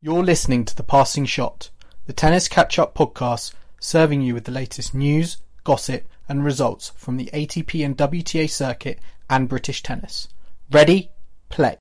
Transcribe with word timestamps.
You're 0.00 0.22
listening 0.22 0.64
to 0.64 0.76
The 0.76 0.84
Passing 0.84 1.24
Shot, 1.24 1.70
the 2.06 2.12
tennis 2.12 2.46
catch 2.46 2.78
up 2.78 2.94
podcast 2.94 3.52
serving 3.80 4.22
you 4.22 4.32
with 4.32 4.44
the 4.44 4.52
latest 4.52 4.94
news, 4.94 5.38
gossip, 5.64 6.08
and 6.28 6.44
results 6.44 6.92
from 6.94 7.16
the 7.16 7.28
ATP 7.34 7.84
and 7.84 7.96
WTA 7.96 8.48
circuit 8.48 9.00
and 9.28 9.48
British 9.48 9.82
tennis. 9.82 10.28
Ready? 10.70 11.10
Play. 11.48 11.78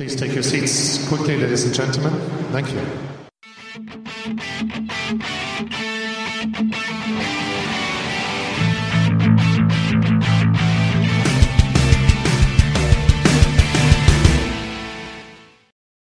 Please 0.00 0.16
take 0.16 0.34
your 0.34 0.42
seats 0.42 1.06
quickly, 1.06 1.36
ladies 1.36 1.64
and 1.64 1.72
gentlemen. 1.72 2.18
Thank 2.50 2.72
you. 2.72 4.38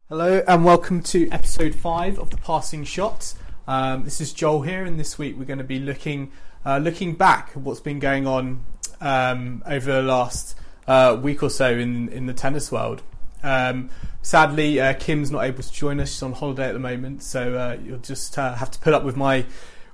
Hello 0.09 0.41
and 0.47 0.63
welcome 0.63 1.03
to 1.03 1.29
episode 1.31 1.75
five 1.75 2.17
of 2.17 2.29
The 2.29 2.37
Passing 2.37 2.85
Shot. 2.85 3.33
Um, 3.67 4.05
this 4.05 4.21
is 4.21 4.31
Joel 4.31 4.61
here, 4.61 4.85
and 4.85 4.97
this 4.97 5.17
week 5.17 5.37
we're 5.37 5.43
going 5.43 5.57
to 5.57 5.65
be 5.65 5.79
looking 5.79 6.31
uh, 6.65 6.77
looking 6.77 7.15
back 7.15 7.49
at 7.49 7.57
what's 7.57 7.81
been 7.81 7.99
going 7.99 8.25
on 8.25 8.63
um, 9.01 9.61
over 9.65 9.91
the 9.91 10.01
last 10.01 10.57
uh, 10.87 11.19
week 11.21 11.43
or 11.43 11.49
so 11.49 11.71
in 11.71 12.07
in 12.07 12.25
the 12.25 12.33
tennis 12.33 12.71
world. 12.71 13.03
Um, 13.43 13.89
sadly, 14.21 14.79
uh, 14.79 14.93
Kim's 14.93 15.29
not 15.29 15.43
able 15.43 15.61
to 15.61 15.73
join 15.73 15.99
us; 15.99 16.11
she's 16.11 16.23
on 16.23 16.31
holiday 16.31 16.69
at 16.69 16.71
the 16.71 16.79
moment, 16.79 17.21
so 17.21 17.55
uh, 17.55 17.77
you'll 17.83 17.97
just 17.97 18.37
uh, 18.37 18.55
have 18.55 18.71
to 18.71 18.79
put 18.79 18.93
up 18.93 19.03
with 19.03 19.17
my 19.17 19.45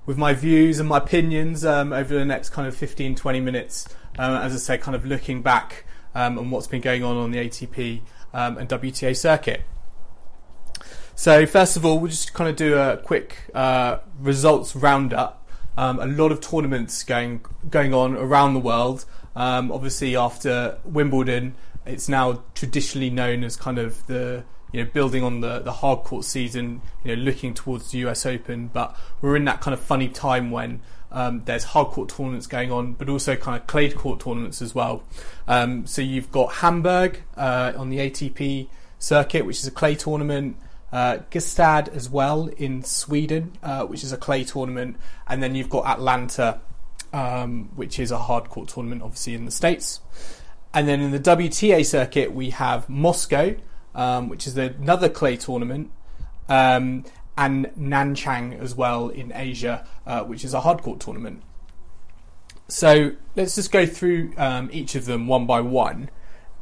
with 0.05 0.19
my 0.19 0.35
views 0.35 0.79
and 0.79 0.87
my 0.87 0.99
opinions 0.99 1.65
um, 1.65 1.91
over 1.91 2.13
the 2.13 2.23
next 2.23 2.51
kind 2.51 2.67
of 2.67 2.75
15, 2.75 3.15
20 3.15 3.39
minutes. 3.39 3.89
Um, 4.19 4.35
as 4.35 4.53
I 4.53 4.57
say, 4.57 4.77
kind 4.77 4.93
of 4.93 5.07
looking 5.07 5.41
back 5.41 5.85
um, 6.13 6.37
on 6.37 6.51
what's 6.51 6.67
been 6.67 6.81
going 6.81 7.03
on 7.03 7.17
on 7.17 7.31
the 7.31 7.39
ATP 7.39 8.01
and 8.31 8.69
WTA 8.69 9.17
circuit. 9.17 9.63
So 11.15 11.45
first 11.45 11.77
of 11.77 11.85
all, 11.85 11.99
we'll 11.99 12.09
just 12.09 12.33
kind 12.33 12.49
of 12.49 12.55
do 12.55 12.77
a 12.77 12.97
quick 12.97 13.37
uh, 13.53 13.99
results 14.19 14.75
roundup. 14.75 15.47
Um, 15.77 15.99
a 15.99 16.05
lot 16.05 16.31
of 16.31 16.41
tournaments 16.41 17.03
going 17.03 17.45
going 17.69 17.93
on 17.93 18.15
around 18.15 18.53
the 18.53 18.59
world. 18.59 19.05
Um, 19.35 19.71
obviously, 19.71 20.15
after 20.15 20.79
Wimbledon, 20.83 21.55
it's 21.85 22.09
now 22.09 22.43
traditionally 22.55 23.09
known 23.09 23.43
as 23.43 23.55
kind 23.55 23.77
of 23.77 24.05
the 24.07 24.43
you 24.71 24.83
know 24.83 24.89
building 24.91 25.23
on 25.23 25.41
the 25.41 25.59
the 25.59 25.71
hard 25.71 25.99
court 25.99 26.25
season. 26.25 26.81
You 27.03 27.15
know, 27.15 27.21
looking 27.21 27.53
towards 27.53 27.91
the 27.91 27.99
US 27.99 28.25
Open, 28.25 28.67
but 28.67 28.97
we're 29.21 29.35
in 29.35 29.45
that 29.45 29.61
kind 29.61 29.73
of 29.73 29.79
funny 29.79 30.09
time 30.09 30.51
when. 30.51 30.81
Um, 31.15 31.43
there's 31.45 31.63
hard 31.63 31.89
court 31.89 32.09
tournaments 32.09 32.47
going 32.47 32.71
on, 32.71 32.93
but 32.93 33.07
also 33.07 33.35
kind 33.35 33.61
of 33.61 33.67
clay 33.67 33.91
court 33.91 34.19
tournaments 34.19 34.63
as 34.63 34.73
well. 34.73 35.03
Um, 35.47 35.85
so 35.85 36.01
you've 36.01 36.31
got 36.31 36.53
Hamburg 36.53 37.21
uh, 37.37 37.73
on 37.77 37.91
the 37.91 37.99
ATP 37.99 38.67
circuit, 38.97 39.45
which 39.45 39.59
is 39.59 39.67
a 39.67 39.71
clay 39.71 39.93
tournament 39.93 40.57
uh, 40.93 41.17
Gstaad 41.31 41.87
as 41.89 42.07
well 42.07 42.49
in 42.55 42.83
Sweden, 42.83 43.53
uh, 43.63 43.83
which 43.83 44.03
is 44.03 44.11
a 44.13 44.17
clay 44.17 44.43
tournament, 44.43 44.95
and 45.27 45.41
then 45.41 45.55
you've 45.55 45.69
got 45.69 45.87
Atlanta, 45.87 46.61
um, 47.11 47.71
which 47.75 47.97
is 47.97 48.11
a 48.11 48.19
hard 48.19 48.49
court 48.49 48.69
tournament, 48.69 49.01
obviously 49.01 49.33
in 49.33 49.45
the 49.45 49.51
states. 49.51 50.01
And 50.71 50.87
then 50.87 51.01
in 51.01 51.09
the 51.09 51.19
WTA 51.19 51.83
circuit, 51.83 52.31
we 52.31 52.51
have 52.51 52.87
Moscow, 52.89 53.55
um, 53.95 54.29
which 54.29 54.45
is 54.45 54.55
another 54.55 55.09
clay 55.09 55.35
tournament, 55.35 55.89
um, 56.47 57.05
and 57.35 57.71
Nanchang 57.75 58.59
as 58.59 58.75
well 58.75 59.09
in 59.09 59.31
Asia, 59.33 59.87
uh, 60.05 60.21
which 60.23 60.45
is 60.45 60.53
a 60.53 60.61
hard 60.61 60.83
court 60.83 60.99
tournament. 60.99 61.41
So 62.67 63.13
let's 63.35 63.55
just 63.55 63.71
go 63.71 63.87
through 63.87 64.33
um, 64.37 64.69
each 64.71 64.93
of 64.93 65.05
them 65.05 65.25
one 65.25 65.47
by 65.47 65.61
one, 65.61 66.11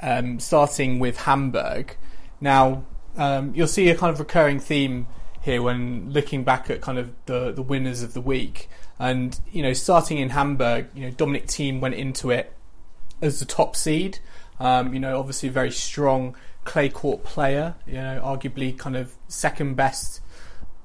um, 0.01 0.39
starting 0.39 0.99
with 0.99 1.17
Hamburg. 1.17 1.97
Now, 2.39 2.85
um, 3.17 3.53
you'll 3.55 3.67
see 3.67 3.89
a 3.89 3.95
kind 3.95 4.11
of 4.13 4.19
recurring 4.19 4.59
theme 4.59 5.07
here 5.41 5.61
when 5.61 6.11
looking 6.11 6.43
back 6.43 6.69
at 6.69 6.81
kind 6.81 6.97
of 6.97 7.13
the, 7.25 7.51
the 7.51 7.61
winners 7.61 8.03
of 8.03 8.13
the 8.13 8.21
week. 8.21 8.69
And, 8.99 9.39
you 9.51 9.63
know, 9.63 9.73
starting 9.73 10.19
in 10.19 10.29
Hamburg, 10.29 10.87
you 10.93 11.05
know, 11.05 11.11
Dominic 11.11 11.47
Thiem 11.47 11.79
went 11.79 11.95
into 11.95 12.29
it 12.29 12.53
as 13.21 13.39
the 13.39 13.45
top 13.45 13.75
seed. 13.75 14.19
Um, 14.59 14.93
you 14.93 14.99
know, 14.99 15.17
obviously 15.17 15.49
a 15.49 15.51
very 15.51 15.71
strong 15.71 16.35
clay 16.63 16.89
court 16.89 17.23
player, 17.23 17.73
you 17.87 17.93
know, 17.93 18.21
arguably 18.23 18.77
kind 18.77 18.95
of 18.95 19.15
second 19.27 19.75
best 19.75 20.21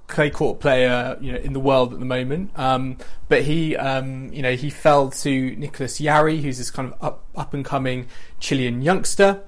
clay 0.06 0.30
court 0.30 0.60
player, 0.60 1.18
you 1.20 1.32
know, 1.32 1.38
in 1.38 1.52
the 1.52 1.60
world 1.60 1.92
at 1.92 1.98
the 1.98 2.06
moment. 2.06 2.50
Um, 2.56 2.96
but 3.28 3.42
he, 3.42 3.76
um, 3.76 4.32
you 4.32 4.40
know, 4.40 4.54
he 4.54 4.70
fell 4.70 5.10
to 5.10 5.56
Nicholas 5.56 5.98
Jarry, 5.98 6.40
who's 6.40 6.56
this 6.56 6.70
kind 6.70 6.92
of 6.92 7.04
up, 7.04 7.24
up 7.34 7.52
and 7.52 7.64
coming 7.64 8.06
Chilean 8.40 8.80
youngster. 8.80 9.42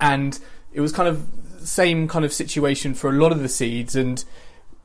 And 0.00 0.38
it 0.74 0.80
was 0.80 0.92
kind 0.92 1.08
of 1.08 1.26
same 1.60 2.06
kind 2.06 2.24
of 2.26 2.32
situation 2.32 2.92
for 2.92 3.08
a 3.08 3.12
lot 3.12 3.32
of 3.32 3.40
the 3.40 3.48
seeds 3.48 3.96
and 3.96 4.24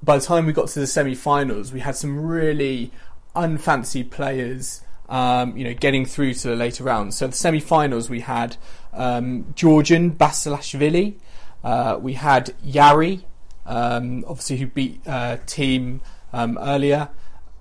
by 0.01 0.17
the 0.17 0.23
time 0.23 0.45
we 0.45 0.53
got 0.53 0.69
to 0.69 0.79
the 0.79 0.87
semi-finals 0.87 1.73
we 1.73 1.81
had 1.81 1.95
some 1.95 2.17
really 2.25 2.91
unfancy 3.35 4.09
players 4.09 4.81
um, 5.09 5.57
you 5.57 5.63
know 5.63 5.73
getting 5.73 6.05
through 6.05 6.33
to 6.35 6.49
the 6.49 6.55
later 6.55 6.83
rounds. 6.83 7.17
So 7.17 7.27
the 7.27 7.33
semi-finals 7.33 8.09
we 8.09 8.21
had 8.21 8.55
um, 8.93 9.51
Georgian 9.55 10.11
Basilashvili 10.11 11.15
uh, 11.63 11.97
we 11.99 12.13
had 12.13 12.53
Jarry 12.65 13.25
um, 13.65 14.23
obviously 14.27 14.57
who 14.57 14.67
beat 14.67 15.01
uh, 15.05 15.37
Thiem 15.47 15.99
um, 16.31 16.57
earlier 16.61 17.09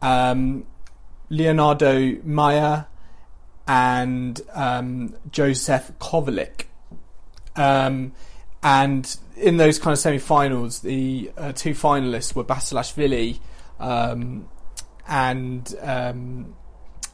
um, 0.01 0.65
Leonardo 1.31 2.17
Mayer 2.23 2.87
and 3.67 4.41
um, 4.55 5.15
Joseph 5.31 5.91
Kovalik 5.99 6.68
um, 7.59 8.13
and 8.63 9.17
in 9.37 9.57
those 9.57 9.79
kind 9.79 9.93
of 9.93 9.99
semi-finals, 9.99 10.81
the 10.81 11.31
uh, 11.37 11.53
two 11.53 11.73
finalists 11.73 12.35
were 12.35 12.45
Basilashvili 12.45 13.41
um, 13.79 14.49
and 15.07 15.75
um, 15.81 16.55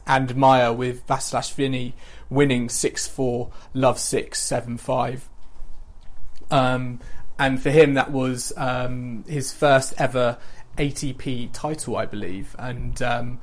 and 0.07 0.35
Mayer, 0.35 0.71
with 0.71 1.05
Basilashvili 1.07 1.93
winning 2.29 2.69
six 2.69 3.07
four, 3.07 3.51
love 3.73 3.99
six 3.99 4.41
seven 4.41 4.77
five. 4.77 5.27
Um, 6.51 6.99
and 7.37 7.61
for 7.61 7.69
him, 7.69 7.95
that 7.95 8.11
was 8.11 8.53
um, 8.55 9.23
his 9.27 9.51
first 9.51 9.93
ever 9.97 10.37
ATP 10.77 11.49
title, 11.53 11.97
I 11.97 12.05
believe, 12.05 12.55
and 12.57 13.01
um, 13.01 13.39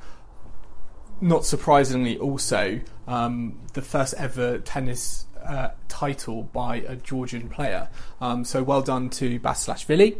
not 1.21 1.45
surprisingly, 1.45 2.17
also 2.17 2.81
um, 3.07 3.59
the 3.73 3.81
first 3.81 4.13
ever 4.17 4.59
tennis 4.59 5.25
uh, 5.45 5.71
title 5.87 6.43
by 6.43 6.77
a 6.77 6.95
Georgian 6.95 7.49
player. 7.49 7.89
Um, 8.21 8.43
so 8.45 8.63
well 8.63 8.81
done 8.81 9.09
to 9.11 9.39
Basilashvili. 9.39 10.17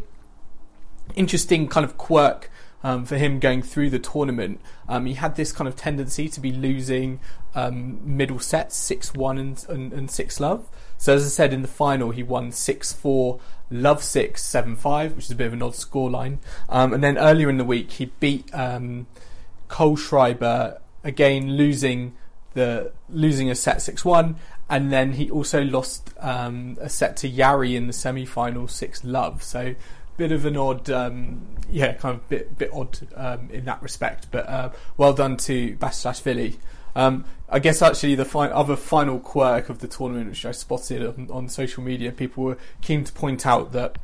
Interesting 1.14 1.68
kind 1.68 1.84
of 1.84 1.98
quirk 1.98 2.50
um, 2.82 3.04
for 3.04 3.16
him 3.16 3.40
going 3.40 3.62
through 3.62 3.90
the 3.90 3.98
tournament. 3.98 4.60
Um, 4.88 5.06
he 5.06 5.14
had 5.14 5.36
this 5.36 5.52
kind 5.52 5.66
of 5.66 5.74
tendency 5.74 6.28
to 6.28 6.40
be 6.40 6.52
losing 6.52 7.18
um, 7.54 8.16
middle 8.16 8.38
sets, 8.38 8.76
6 8.76 9.14
1 9.14 9.38
and, 9.38 9.66
and, 9.68 9.92
and 9.92 10.10
6 10.10 10.40
love. 10.40 10.68
So, 10.98 11.14
as 11.14 11.24
I 11.24 11.28
said, 11.28 11.52
in 11.52 11.62
the 11.62 11.68
final, 11.68 12.10
he 12.10 12.22
won 12.22 12.52
6 12.52 12.92
4, 12.92 13.40
love 13.70 14.02
6, 14.02 14.42
7 14.42 14.76
5, 14.76 15.16
which 15.16 15.24
is 15.24 15.30
a 15.30 15.34
bit 15.34 15.46
of 15.46 15.54
an 15.54 15.62
odd 15.62 15.72
scoreline. 15.72 16.38
Um, 16.68 16.92
and 16.92 17.02
then 17.02 17.16
earlier 17.16 17.48
in 17.48 17.56
the 17.56 17.64
week, 17.64 17.92
he 17.92 18.06
beat 18.20 18.52
um, 18.54 19.06
Kohlschreiber, 19.68 20.78
again 21.02 21.56
losing 21.56 22.14
the 22.54 22.92
losing 23.10 23.50
a 23.50 23.54
set 23.54 23.82
6 23.82 24.04
1 24.04 24.36
and 24.68 24.92
then 24.92 25.12
he 25.12 25.30
also 25.30 25.62
lost 25.62 26.12
um, 26.18 26.78
a 26.80 26.88
set 26.88 27.16
to 27.18 27.28
Jarry 27.28 27.76
in 27.76 27.86
the 27.86 27.92
semi-final 27.92 28.68
six 28.68 29.04
love. 29.04 29.42
So 29.42 29.74
bit 30.16 30.32
of 30.32 30.44
an 30.46 30.56
odd, 30.56 30.88
um, 30.90 31.46
yeah, 31.70 31.92
kind 31.94 32.14
of 32.16 32.28
bit 32.28 32.56
bit 32.56 32.70
odd 32.72 32.98
um, 33.14 33.50
in 33.50 33.64
that 33.66 33.82
respect. 33.82 34.28
But 34.30 34.48
uh, 34.48 34.70
well 34.96 35.12
done 35.12 35.36
to 35.38 35.76
Basilashvili. 35.76 36.56
Um, 36.96 37.24
I 37.48 37.58
guess 37.58 37.82
actually 37.82 38.14
the 38.14 38.24
fi- 38.24 38.48
other 38.48 38.76
final 38.76 39.18
quirk 39.18 39.68
of 39.68 39.80
the 39.80 39.88
tournament, 39.88 40.30
which 40.30 40.46
I 40.46 40.52
spotted 40.52 41.04
on, 41.04 41.28
on, 41.30 41.48
social 41.48 41.82
media, 41.82 42.12
people 42.12 42.44
were 42.44 42.58
keen 42.82 43.02
to 43.02 43.12
point 43.12 43.46
out 43.46 43.72
that 43.72 43.98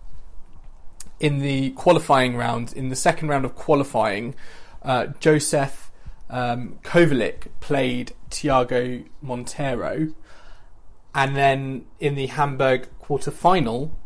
in 1.21 1.39
the 1.39 1.71
qualifying 1.71 2.37
round, 2.37 2.73
in 2.73 2.89
the 2.89 2.97
second 2.97 3.29
round 3.29 3.45
of 3.45 3.55
qualifying, 3.55 4.35
uh, 4.83 5.07
Joseph 5.21 5.93
um, 6.29 6.79
Kovalik 6.83 7.47
played 7.61 8.13
Thiago 8.31 9.07
Monteiro 9.25 10.15
and 11.15 11.37
then 11.37 11.87
in 11.99 12.15
the 12.15 12.27
Hamburg 12.27 12.89
quarter 12.99 13.31
final, 13.31 13.97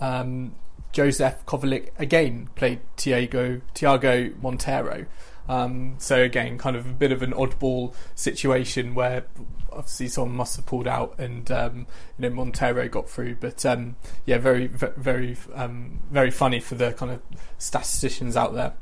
um, 0.00 0.54
Joseph 0.92 1.44
Kovalik 1.46 1.88
again 1.98 2.48
played 2.54 2.80
Thiago 2.96 3.62
Thiago 3.74 4.34
Monteiro. 4.40 5.06
Um, 5.48 5.96
so 5.98 6.22
again, 6.22 6.58
kind 6.58 6.76
of 6.76 6.86
a 6.86 6.92
bit 6.92 7.10
of 7.10 7.22
an 7.22 7.32
oddball 7.32 7.94
situation 8.14 8.94
where 8.94 9.24
obviously 9.70 10.08
someone 10.08 10.36
must 10.36 10.56
have 10.56 10.66
pulled 10.66 10.86
out 10.86 11.18
and 11.18 11.50
um, 11.50 11.86
you 12.18 12.28
know 12.28 12.30
Monteiro 12.30 12.90
got 12.90 13.08
through. 13.08 13.36
But 13.36 13.64
um, 13.66 13.96
yeah, 14.26 14.38
very 14.38 14.66
very 14.68 15.36
um, 15.54 16.00
very 16.10 16.30
funny 16.30 16.60
for 16.60 16.74
the 16.74 16.92
kind 16.92 17.10
of 17.12 17.22
statisticians 17.58 18.36
out 18.36 18.54
there. 18.54 18.74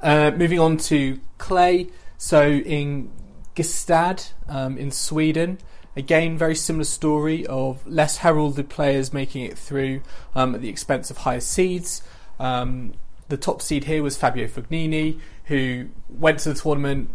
Uh, 0.00 0.30
moving 0.30 0.60
on 0.60 0.76
to 0.76 1.20
clay. 1.38 1.88
So 2.16 2.48
in 2.48 3.10
Gstaad 3.54 4.32
um, 4.48 4.78
in 4.78 4.90
Sweden. 4.90 5.58
Again, 5.96 6.36
very 6.36 6.56
similar 6.56 6.84
story 6.84 7.46
of 7.46 7.86
less 7.86 8.18
heralded 8.18 8.68
players 8.68 9.12
making 9.12 9.44
it 9.44 9.56
through 9.56 10.02
um, 10.34 10.54
at 10.54 10.60
the 10.60 10.68
expense 10.68 11.10
of 11.10 11.18
higher 11.18 11.40
seeds. 11.40 12.02
Um, 12.40 12.94
the 13.28 13.36
top 13.36 13.62
seed 13.62 13.84
here 13.84 14.02
was 14.02 14.16
Fabio 14.16 14.46
Fognini, 14.46 15.20
who 15.44 15.88
went 16.08 16.40
to 16.40 16.52
the 16.52 16.60
tournament, 16.60 17.10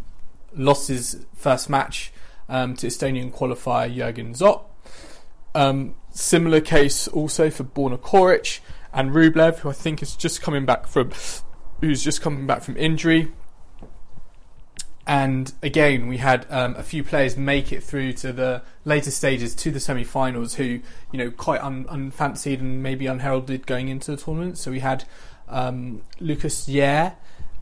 lost 0.55 0.87
his 0.87 1.25
first 1.35 1.69
match 1.69 2.11
um, 2.47 2.75
to 2.77 2.87
Estonian 2.87 3.31
qualifier 3.31 3.93
Jurgen 3.93 4.33
Zopp. 4.33 4.63
Um, 5.53 5.95
similar 6.11 6.61
case 6.61 7.07
also 7.07 7.49
for 7.49 7.63
Borna 7.63 7.99
Coric 7.99 8.59
and 8.93 9.11
Rublev, 9.11 9.59
who 9.59 9.69
I 9.69 9.73
think 9.73 10.01
is 10.01 10.15
just 10.15 10.41
coming 10.41 10.65
back 10.65 10.87
from, 10.87 11.11
who's 11.81 12.03
just 12.03 12.21
coming 12.21 12.47
back 12.47 12.63
from 12.63 12.77
injury. 12.77 13.31
And 15.09 15.51
again, 15.63 16.05
we 16.05 16.17
had 16.17 16.45
um, 16.51 16.75
a 16.75 16.83
few 16.83 17.03
players 17.03 17.35
make 17.35 17.71
it 17.71 17.81
through 17.81 18.13
to 18.13 18.31
the 18.31 18.61
later 18.85 19.09
stages, 19.09 19.55
to 19.55 19.71
the 19.71 19.79
semi-finals, 19.79 20.53
who 20.53 20.81
you 21.11 21.17
know 21.17 21.31
quite 21.31 21.63
un- 21.63 21.87
unfancied 21.89 22.61
and 22.61 22.83
maybe 22.83 23.07
unheralded 23.07 23.65
going 23.65 23.87
into 23.87 24.11
the 24.11 24.17
tournament. 24.17 24.59
So 24.59 24.69
we 24.69 24.81
had 24.81 25.05
um, 25.47 26.03
Lucas 26.19 26.69
Yer 26.69 27.15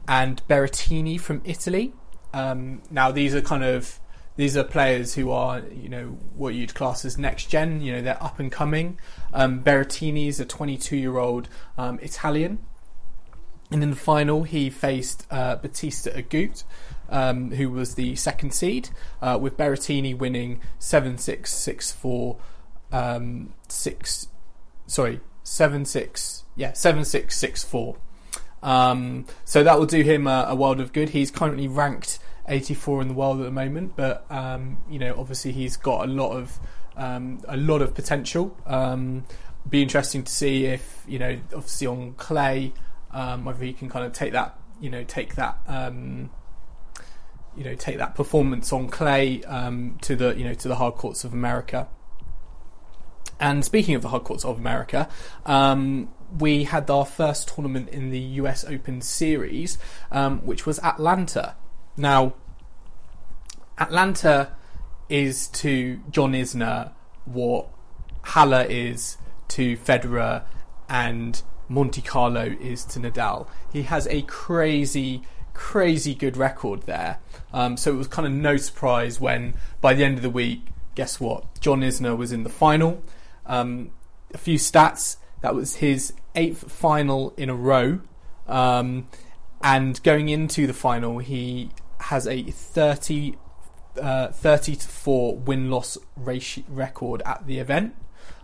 and 0.09 0.45
Berrettini 0.49 1.17
from 1.17 1.41
Italy. 1.45 1.93
Um, 2.33 2.81
now 2.91 3.11
these 3.11 3.33
are 3.33 3.41
kind 3.41 3.63
of 3.63 3.97
these 4.35 4.57
are 4.57 4.65
players 4.65 5.13
who 5.13 5.31
are 5.31 5.61
you 5.73 5.87
know 5.87 6.17
what 6.35 6.53
you'd 6.53 6.75
class 6.75 7.05
as 7.05 7.17
next 7.17 7.45
gen. 7.45 7.79
You 7.79 7.93
know 7.93 8.01
they're 8.01 8.21
up 8.21 8.41
and 8.41 8.51
coming. 8.51 8.99
Um, 9.33 9.63
Berrettini 9.63 10.27
is 10.27 10.41
a 10.41 10.45
22 10.45 10.97
year 10.97 11.17
old 11.17 11.47
um, 11.77 11.97
Italian. 12.01 12.59
And 13.69 13.83
in 13.83 13.89
the 13.89 13.97
final, 13.97 14.43
he 14.43 14.69
faced 14.69 15.27
uh, 15.29 15.57
Bautista 15.57 16.11
Agut, 16.11 16.63
um, 17.09 17.51
who 17.51 17.69
was 17.69 17.95
the 17.95 18.15
second 18.15 18.53
seed, 18.53 18.89
uh, 19.21 19.37
with 19.39 19.57
Berrettini 19.57 20.17
winning 20.17 20.59
7 20.79 21.17
6 21.17 21.53
6 21.53 21.91
4 21.91 22.37
um, 22.91 23.53
6. 23.67 24.27
Sorry, 24.87 25.19
7 25.43 25.85
6. 25.85 26.43
Yeah, 26.55 26.73
7 26.73 27.05
6 27.05 27.37
6 27.37 27.63
4. 27.63 27.97
Um, 28.63 29.25
so 29.45 29.63
that 29.63 29.77
will 29.77 29.85
do 29.85 30.01
him 30.01 30.27
a, 30.27 30.47
a, 30.49 30.55
world 30.55 30.79
of 30.79 30.91
good. 30.91 31.09
He's 31.09 31.29
currently 31.29 31.67
ranked 31.67 32.19
84 32.47 33.03
in 33.03 33.07
the 33.09 33.13
world 33.13 33.39
at 33.39 33.43
the 33.43 33.51
moment, 33.51 33.95
but 33.95 34.25
um, 34.31 34.77
you 34.89 34.99
know, 34.99 35.15
obviously 35.17 35.51
he's 35.51 35.77
got 35.77 36.07
a 36.07 36.11
lot 36.11 36.31
of 36.31 36.59
um, 36.95 37.41
a 37.47 37.57
lot 37.57 37.81
of 37.81 37.93
potential. 37.93 38.57
Um, 38.65 39.25
be 39.69 39.81
interesting 39.81 40.23
to 40.23 40.31
see 40.31 40.65
if 40.65 41.03
you 41.07 41.19
know, 41.19 41.39
obviously 41.53 41.87
on 41.87 42.13
clay, 42.13 42.73
um, 43.11 43.45
whether 43.45 43.63
he 43.63 43.73
can 43.73 43.89
kind 43.89 44.05
of 44.05 44.13
take 44.13 44.33
that, 44.33 44.57
you 44.79 44.89
know, 44.89 45.03
take 45.03 45.35
that 45.35 45.59
um, 45.67 46.29
you 47.57 47.63
know 47.63 47.75
take 47.75 47.97
that 47.97 48.15
performance 48.15 48.71
on 48.71 48.87
clay 48.87 49.43
um, 49.43 49.97
to 50.01 50.15
the 50.15 50.35
you 50.35 50.43
know 50.45 50.53
to 50.53 50.67
the 50.67 50.75
hard 50.75 50.95
courts 50.95 51.23
of 51.23 51.33
America. 51.33 51.87
And 53.39 53.63
speaking 53.63 53.93
of 53.93 54.01
the 54.01 54.09
hard 54.09 54.23
courts 54.23 54.43
of 54.43 54.57
America, 54.57 55.07
um, 55.45 56.09
we 56.39 56.63
had 56.63 56.89
our 56.89 57.05
first 57.05 57.49
tournament 57.49 57.89
in 57.89 58.09
the 58.09 58.19
US 58.19 58.63
Open 58.65 59.01
Series, 59.01 59.77
um, 60.11 60.39
which 60.39 60.65
was 60.65 60.79
Atlanta. 60.79 61.55
Now, 61.95 62.33
Atlanta 63.77 64.53
is 65.09 65.47
to 65.47 65.99
John 66.09 66.33
Isner 66.33 66.91
what 67.25 67.69
Halle 68.23 68.65
is 68.69 69.17
to 69.49 69.77
Federer 69.77 70.43
and 70.89 71.41
Monte 71.69 72.01
Carlo 72.01 72.55
is 72.59 72.85
to 72.85 72.99
Nadal. 72.99 73.47
He 73.71 73.83
has 73.83 74.07
a 74.07 74.21
crazy 74.23 75.23
crazy 75.57 76.13
good 76.13 76.37
record 76.37 76.83
there. 76.83 77.17
Um, 77.51 77.77
so 77.77 77.91
it 77.91 77.97
was 77.97 78.07
kind 78.07 78.27
of 78.27 78.31
no 78.31 78.57
surprise 78.57 79.19
when 79.19 79.55
by 79.81 79.95
the 79.95 80.05
end 80.05 80.17
of 80.17 80.21
the 80.21 80.29
week, 80.29 80.61
guess 80.93 81.19
what? 81.19 81.59
John 81.59 81.81
Isner 81.81 82.15
was 82.15 82.31
in 82.31 82.43
the 82.43 82.49
final. 82.49 83.03
Um, 83.47 83.89
a 84.33 84.37
few 84.37 84.59
stats. 84.59 85.17
That 85.41 85.55
was 85.55 85.77
his 85.77 86.13
eighth 86.35 86.71
final 86.71 87.33
in 87.37 87.49
a 87.49 87.55
row. 87.55 88.01
Um, 88.47 89.07
and 89.61 90.01
going 90.03 90.29
into 90.29 90.67
the 90.67 90.73
final, 90.73 91.17
he 91.17 91.71
has 92.01 92.27
a 92.27 92.43
30, 92.43 93.35
uh, 93.99 94.27
30 94.27 94.75
to 94.75 94.87
4 94.87 95.37
win 95.37 95.71
loss 95.71 95.97
record 96.15 97.23
at 97.25 97.47
the 97.47 97.57
event. 97.57 97.95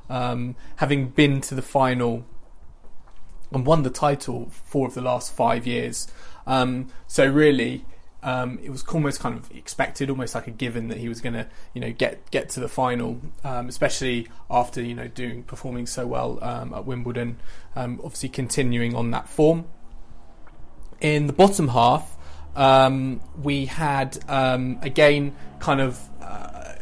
Um, 0.09 0.55
having 0.77 1.09
been 1.09 1.41
to 1.41 1.53
the 1.53 1.61
final 1.61 2.25
and 3.53 3.65
won 3.65 3.83
the 3.83 3.89
title 3.89 4.49
four 4.49 4.87
of 4.87 4.93
the 4.93 5.01
last 5.01 5.33
five 5.33 5.67
years. 5.67 6.07
Um, 6.45 6.89
so 7.07 7.25
really, 7.25 7.85
um, 8.23 8.59
it 8.63 8.69
was 8.69 8.83
almost 8.85 9.19
kind 9.19 9.37
of 9.37 9.51
expected, 9.51 10.09
almost 10.09 10.33
like 10.33 10.47
a 10.47 10.51
given 10.51 10.87
that 10.87 10.97
he 10.97 11.09
was 11.09 11.19
going 11.19 11.33
to, 11.33 11.47
you 11.73 11.81
know, 11.81 11.91
get 11.91 12.29
get 12.31 12.49
to 12.49 12.59
the 12.59 12.69
final, 12.69 13.19
um, 13.43 13.67
especially 13.67 14.27
after 14.49 14.81
you 14.81 14.95
know 14.95 15.07
doing 15.07 15.43
performing 15.43 15.85
so 15.85 16.07
well 16.07 16.39
um, 16.41 16.73
at 16.73 16.85
Wimbledon. 16.85 17.37
Um, 17.75 17.99
obviously, 18.03 18.29
continuing 18.29 18.95
on 18.95 19.11
that 19.11 19.27
form. 19.27 19.65
In 21.01 21.27
the 21.27 21.33
bottom 21.33 21.67
half, 21.67 22.15
um, 22.55 23.19
we 23.41 23.65
had 23.65 24.23
again 24.29 25.35
kind 25.59 25.81
of 25.81 25.99
uh, 26.21 26.75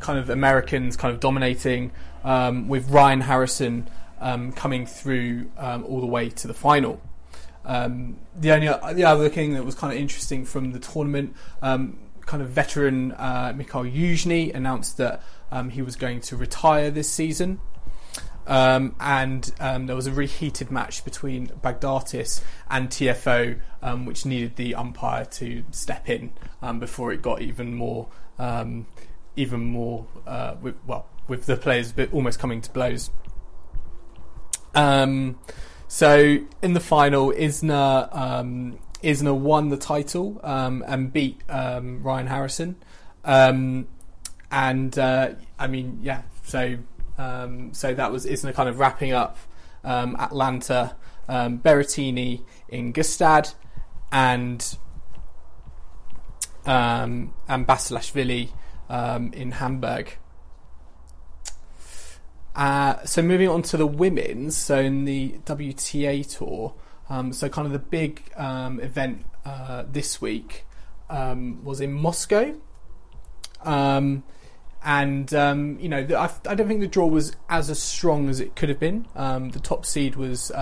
kind 0.00 0.18
of 0.18 0.28
Americans 0.28 0.96
kind 0.96 1.14
of 1.14 1.20
dominating 1.20 1.92
with 2.66 2.90
Ryan 2.90 3.20
Harrison 3.20 3.88
coming 4.56 4.86
through 4.86 5.50
all 5.56 6.00
the 6.00 6.06
way 6.06 6.30
to 6.30 6.48
the 6.48 6.54
final. 6.54 7.00
Um, 7.64 8.18
the 8.38 8.52
only 8.52 8.66
the 8.94 9.04
other 9.04 9.28
thing 9.28 9.54
that 9.54 9.64
was 9.64 9.74
kind 9.74 9.92
of 9.92 9.98
interesting 9.98 10.44
from 10.44 10.72
the 10.72 10.78
tournament, 10.78 11.34
um, 11.62 11.98
kind 12.26 12.42
of 12.42 12.50
veteran 12.50 13.12
uh, 13.12 13.52
Mikhail 13.56 13.84
Yuzhny 13.84 14.54
announced 14.54 14.98
that 14.98 15.22
um, 15.50 15.70
he 15.70 15.82
was 15.82 15.96
going 15.96 16.20
to 16.22 16.36
retire 16.36 16.90
this 16.90 17.10
season. 17.10 17.60
Um, 18.46 18.94
and 19.00 19.50
um, 19.58 19.86
there 19.86 19.96
was 19.96 20.06
a 20.06 20.12
reheated 20.12 20.70
match 20.70 21.02
between 21.02 21.46
Baghdatis 21.46 22.42
and 22.68 22.90
Tiafoe, 22.90 23.58
um, 23.82 24.04
which 24.04 24.26
needed 24.26 24.56
the 24.56 24.74
umpire 24.74 25.24
to 25.24 25.64
step 25.70 26.10
in 26.10 26.32
before 26.78 27.12
it 27.12 27.22
got 27.22 27.40
even 27.40 27.74
more, 27.74 28.08
even 29.36 29.60
more, 29.60 30.06
uh, 30.26 30.56
with, 30.60 30.76
well, 30.86 31.06
with 31.26 31.46
the 31.46 31.56
players 31.56 31.94
almost 32.12 32.38
coming 32.38 32.60
to 32.60 32.70
blows. 32.70 33.10
Um, 34.74 35.38
so 35.94 36.38
in 36.60 36.72
the 36.72 36.80
final, 36.80 37.30
Isner 37.30 38.08
um, 38.12 38.80
Isner 39.00 39.38
won 39.38 39.68
the 39.68 39.76
title 39.76 40.40
um, 40.42 40.82
and 40.88 41.12
beat 41.12 41.40
um, 41.48 42.02
Ryan 42.02 42.26
Harrison, 42.26 42.74
um, 43.24 43.86
and 44.50 44.98
uh, 44.98 45.34
I 45.56 45.68
mean, 45.68 46.00
yeah. 46.02 46.22
So 46.42 46.78
um, 47.16 47.72
so 47.74 47.94
that 47.94 48.10
was 48.10 48.26
Isner 48.26 48.52
kind 48.52 48.68
of 48.68 48.80
wrapping 48.80 49.12
up 49.12 49.38
um, 49.84 50.16
Atlanta, 50.18 50.96
Berrettini 51.28 52.42
in 52.68 52.92
Gstaad, 52.92 53.54
and 54.10 54.76
and 56.66 57.30
Basilashvili 57.48 58.48
in 59.32 59.52
Hamburg. 59.52 60.16
Uh, 62.54 63.04
so 63.04 63.20
moving 63.20 63.48
on 63.48 63.62
to 63.62 63.76
the 63.76 63.86
women's, 63.86 64.56
so 64.56 64.78
in 64.78 65.04
the 65.04 65.32
WTA 65.44 66.38
tour, 66.38 66.74
um, 67.08 67.32
so 67.32 67.48
kind 67.48 67.66
of 67.66 67.72
the 67.72 67.78
big 67.80 68.22
um, 68.36 68.78
event 68.80 69.26
uh, 69.44 69.84
this 69.90 70.20
week 70.20 70.64
um, 71.10 71.64
was 71.64 71.80
in 71.80 71.92
Moscow, 71.92 72.54
um, 73.62 74.22
and 74.84 75.34
um, 75.34 75.78
you 75.80 75.88
know 75.88 76.06
I, 76.16 76.30
I, 76.48 76.54
don't 76.54 76.68
think 76.68 76.80
the 76.80 76.86
draw 76.86 77.06
was 77.06 77.34
as, 77.48 77.70
as 77.70 77.82
strong 77.82 78.28
as 78.28 78.38
it 78.38 78.54
could 78.54 78.68
have 78.68 78.78
been. 78.78 79.06
Um, 79.16 79.50
the 79.50 79.60
top 79.60 79.84
seed 79.84 80.14
was 80.14 80.52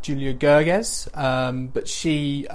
Julia 0.00 0.32
Görges, 0.32 1.72
but 1.72 1.86
she 1.86 2.46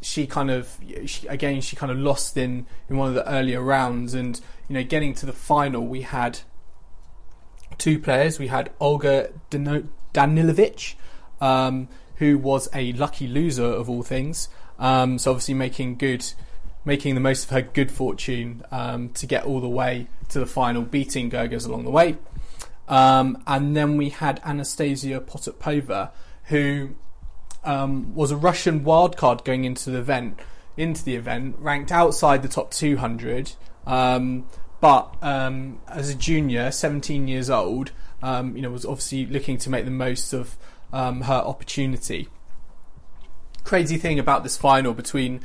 she 0.00 0.26
kind 0.26 0.50
of 0.50 0.78
she, 1.06 1.26
again 1.28 1.60
she 1.60 1.76
kind 1.76 1.92
of 1.92 1.98
lost 1.98 2.36
in 2.36 2.66
in 2.88 2.96
one 2.96 3.08
of 3.08 3.14
the 3.14 3.28
earlier 3.30 3.60
rounds, 3.60 4.14
and 4.14 4.40
you 4.68 4.74
know 4.74 4.84
getting 4.84 5.12
to 5.14 5.26
the 5.26 5.32
final 5.34 5.86
we 5.86 6.00
had 6.00 6.40
two 7.78 7.98
players. 7.98 8.38
We 8.38 8.48
had 8.48 8.70
Olga 8.80 9.30
Danilovic, 9.50 10.94
um, 11.40 11.88
who 12.16 12.38
was 12.38 12.68
a 12.74 12.92
lucky 12.92 13.26
loser 13.26 13.64
of 13.64 13.88
all 13.88 14.02
things. 14.02 14.48
Um, 14.78 15.18
so 15.18 15.30
obviously 15.30 15.54
making 15.54 15.96
good 15.96 16.24
making 16.84 17.14
the 17.14 17.20
most 17.20 17.44
of 17.44 17.50
her 17.50 17.62
good 17.62 17.90
fortune 17.90 18.62
um, 18.70 19.08
to 19.10 19.26
get 19.26 19.44
all 19.44 19.60
the 19.60 19.68
way 19.68 20.06
to 20.28 20.38
the 20.38 20.46
final, 20.46 20.82
beating 20.82 21.30
Goerges 21.30 21.66
along 21.66 21.84
the 21.84 21.90
way. 21.90 22.16
Um, 22.88 23.42
and 23.46 23.74
then 23.74 23.96
we 23.96 24.10
had 24.10 24.40
Anastasia 24.44 25.20
Potapova, 25.20 26.10
who 26.44 26.90
um, 27.64 28.14
was 28.14 28.30
a 28.30 28.36
Russian 28.36 28.84
wildcard 28.84 29.44
going 29.44 29.64
into 29.64 29.90
the 29.90 29.98
event, 29.98 30.38
into 30.76 31.02
the 31.02 31.16
event, 31.16 31.56
ranked 31.58 31.90
outside 31.90 32.42
the 32.42 32.48
top 32.48 32.70
200. 32.70 33.52
Um, 33.86 34.46
but 34.84 35.16
um, 35.22 35.80
as 35.88 36.10
a 36.10 36.14
junior, 36.14 36.70
17 36.70 37.26
years 37.26 37.48
old, 37.48 37.90
um, 38.22 38.54
you 38.54 38.60
know, 38.60 38.68
was 38.68 38.84
obviously 38.84 39.24
looking 39.24 39.56
to 39.56 39.70
make 39.70 39.86
the 39.86 39.90
most 39.90 40.34
of 40.34 40.58
um, 40.92 41.22
her 41.22 41.36
opportunity. 41.36 42.28
Crazy 43.64 43.96
thing 43.96 44.18
about 44.18 44.42
this 44.42 44.58
final 44.58 44.92
between 44.92 45.40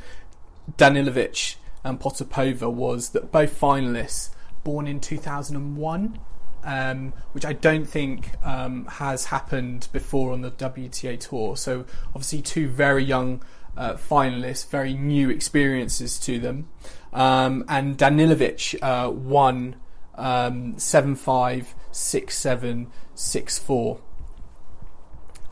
Danilovic 0.76 1.56
and 1.82 1.98
Potapova 1.98 2.70
was 2.70 3.12
that 3.12 3.32
both 3.32 3.58
finalists 3.58 4.28
born 4.62 4.86
in 4.86 5.00
2001 5.00 6.20
um, 6.62 7.14
which 7.32 7.46
I 7.46 7.54
don't 7.54 7.86
think 7.86 8.32
um, 8.44 8.84
has 8.84 9.24
happened 9.24 9.88
before 9.90 10.32
on 10.32 10.42
the 10.42 10.50
WTA 10.50 11.18
tour. 11.18 11.56
So 11.56 11.86
obviously, 12.08 12.42
two 12.42 12.68
very 12.68 13.02
young 13.02 13.42
uh, 13.74 13.94
finalists, 13.94 14.68
very 14.68 14.92
new 14.92 15.30
experiences 15.30 16.18
to 16.20 16.38
them. 16.38 16.68
Um, 17.12 17.64
and 17.68 17.98
Danilovic 17.98 18.80
uh, 18.82 19.10
won 19.10 19.76
um, 20.14 20.78
seven 20.78 21.16
five 21.16 21.74
six 21.90 22.36
seven 22.38 22.88
six 23.14 23.58
four, 23.58 24.00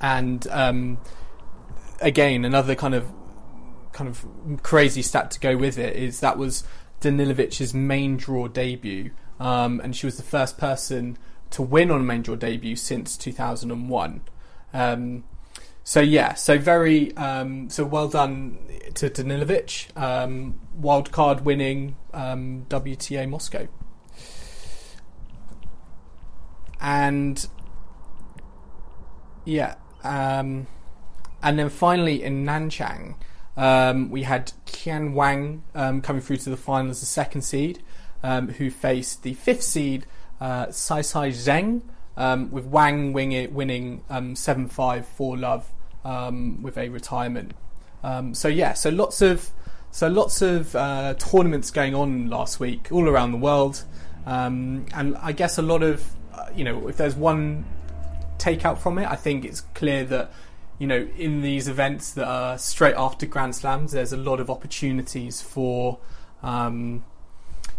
and 0.00 0.47
um, 0.49 0.99
again 2.00 2.45
another 2.45 2.75
kind 2.75 2.95
of 2.95 3.12
kind 3.93 4.09
of 4.09 4.25
crazy 4.62 5.03
stat 5.03 5.31
to 5.33 5.41
go 5.41 5.57
with 5.57 5.79
it 5.79 5.97
is 5.97 6.21
that 6.21 6.38
was 6.38 6.62
Danilovic's 7.00 7.75
main 7.75 8.17
draw 8.17 8.47
debut 8.47 9.11
um, 9.41 9.81
and 9.83 9.95
she 9.95 10.07
was 10.07 10.17
the 10.17 10.23
first 10.23 10.59
person 10.59 11.17
to 11.50 11.62
win 11.62 11.91
on 11.91 12.07
main 12.07 12.23
draw 12.23 12.37
debut 12.37 12.77
since 12.77 13.17
2001. 13.17 14.21
Um, 14.73 15.25
so 15.88 16.00
yeah, 16.00 16.35
so 16.35 16.59
very 16.59 17.16
um, 17.16 17.71
so 17.71 17.83
well 17.83 18.09
done 18.09 18.59
to 18.92 19.09
Danilovic, 19.09 19.87
um, 19.97 20.61
wildcard 20.78 21.45
winning 21.45 21.97
um, 22.12 22.66
WTA 22.68 23.26
Moscow, 23.26 23.66
and 26.78 27.49
yeah, 29.47 29.76
um, 30.04 30.66
and 31.42 31.59
then 31.59 31.71
finally 31.71 32.23
in 32.23 32.45
Nanchang, 32.45 33.14
um, 33.57 34.11
we 34.11 34.25
had 34.25 34.52
Qian 34.66 35.14
Wang 35.14 35.62
um, 35.75 36.02
coming 36.02 36.21
through 36.21 36.37
to 36.37 36.50
the 36.50 36.59
final 36.59 36.90
as 36.90 37.00
the 37.00 37.07
second 37.07 37.40
seed 37.40 37.83
who 38.23 38.71
faced 38.71 39.23
the 39.23 39.33
fifth 39.33 39.62
seed 39.62 40.04
uh, 40.38 40.71
Sai 40.71 41.00
Sai 41.00 41.30
Zheng, 41.30 41.80
with 42.50 42.66
Wang 42.66 43.14
winning 43.14 44.04
um, 44.11 44.37
7 44.37 44.68
5 44.68 45.07
for 45.07 45.35
love 45.35 45.73
um, 46.09 46.62
with 46.62 46.79
a 46.79 46.88
retirement. 46.88 47.53
Um, 48.03 48.35
so, 48.35 48.49
yeah, 48.49 48.73
so 48.75 48.91
lots 48.91 49.23
of. 49.23 49.50
So 49.91 50.07
lots 50.07 50.43
of 50.43 50.77
uh, 50.77 51.15
tournaments 51.15 51.71
going 51.71 51.95
on 51.95 52.29
last 52.29 52.61
week 52.61 52.88
all 52.93 53.09
around 53.09 53.33
the 53.33 53.38
world, 53.38 53.85
um, 54.27 54.85
and 54.93 55.17
I 55.17 55.33
guess 55.33 55.57
a 55.57 55.62
lot 55.62 55.83
of 55.83 56.05
uh, 56.35 56.45
you 56.55 56.62
know 56.62 56.88
if 56.88 56.99
there's 56.99 57.15
one 57.15 57.65
takeout 58.37 58.77
from 58.77 58.99
it, 58.99 59.09
I 59.09 59.17
think 59.17 59.47
it's 59.47 59.62
clear 59.62 60.05
that 60.05 60.31
you 60.79 60.87
know 60.87 61.09
in 61.17 61.41
these 61.41 61.69
events 61.69 62.12
that 62.12 62.29
are 62.29 62.59
straight 62.59 62.97
after 62.99 63.25
Grand 63.25 63.57
Slams, 63.57 63.93
there's 63.93 64.12
a 64.12 64.19
lot 64.19 64.41
of 64.41 64.50
opportunities 64.50 65.41
for 65.41 65.99
um, 66.43 67.03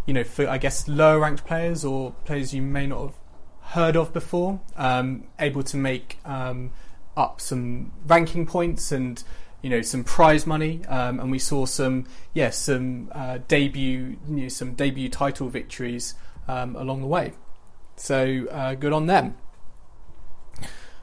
you 0.10 0.14
know, 0.14 0.24
for 0.24 0.48
I 0.48 0.58
guess 0.58 0.88
lower 0.88 1.20
ranked 1.20 1.46
players 1.46 1.86
or 1.86 2.14
players 2.26 2.54
you 2.54 2.64
may 2.64 2.88
not 2.88 3.02
have 3.02 3.14
heard 3.74 3.96
of 3.96 4.12
before, 4.12 4.60
um, 4.76 5.26
able 5.38 5.62
to 5.62 5.78
make 5.78 6.18
um, 6.26 6.72
up 7.20 7.42
some 7.42 7.92
ranking 8.08 8.46
points 8.46 8.92
and 8.92 9.24
you 9.62 9.70
know 9.70 9.82
some 9.82 10.04
prize 10.04 10.48
money, 10.48 10.86
um, 10.86 11.20
and 11.20 11.30
we 11.32 11.40
saw 11.40 11.66
some 11.66 12.06
yes 12.34 12.58
some 12.58 13.12
uh, 13.12 13.40
debut 13.48 14.18
you 14.30 14.44
know, 14.44 14.48
some 14.48 14.74
debut 14.74 15.10
title 15.10 15.50
victories 15.50 16.16
um, 16.48 16.76
along 16.76 17.02
the 17.02 17.08
way. 17.08 17.34
So 17.98 18.48
uh, 18.50 18.76
good 18.76 18.94
on 18.94 19.08
them. 19.08 19.38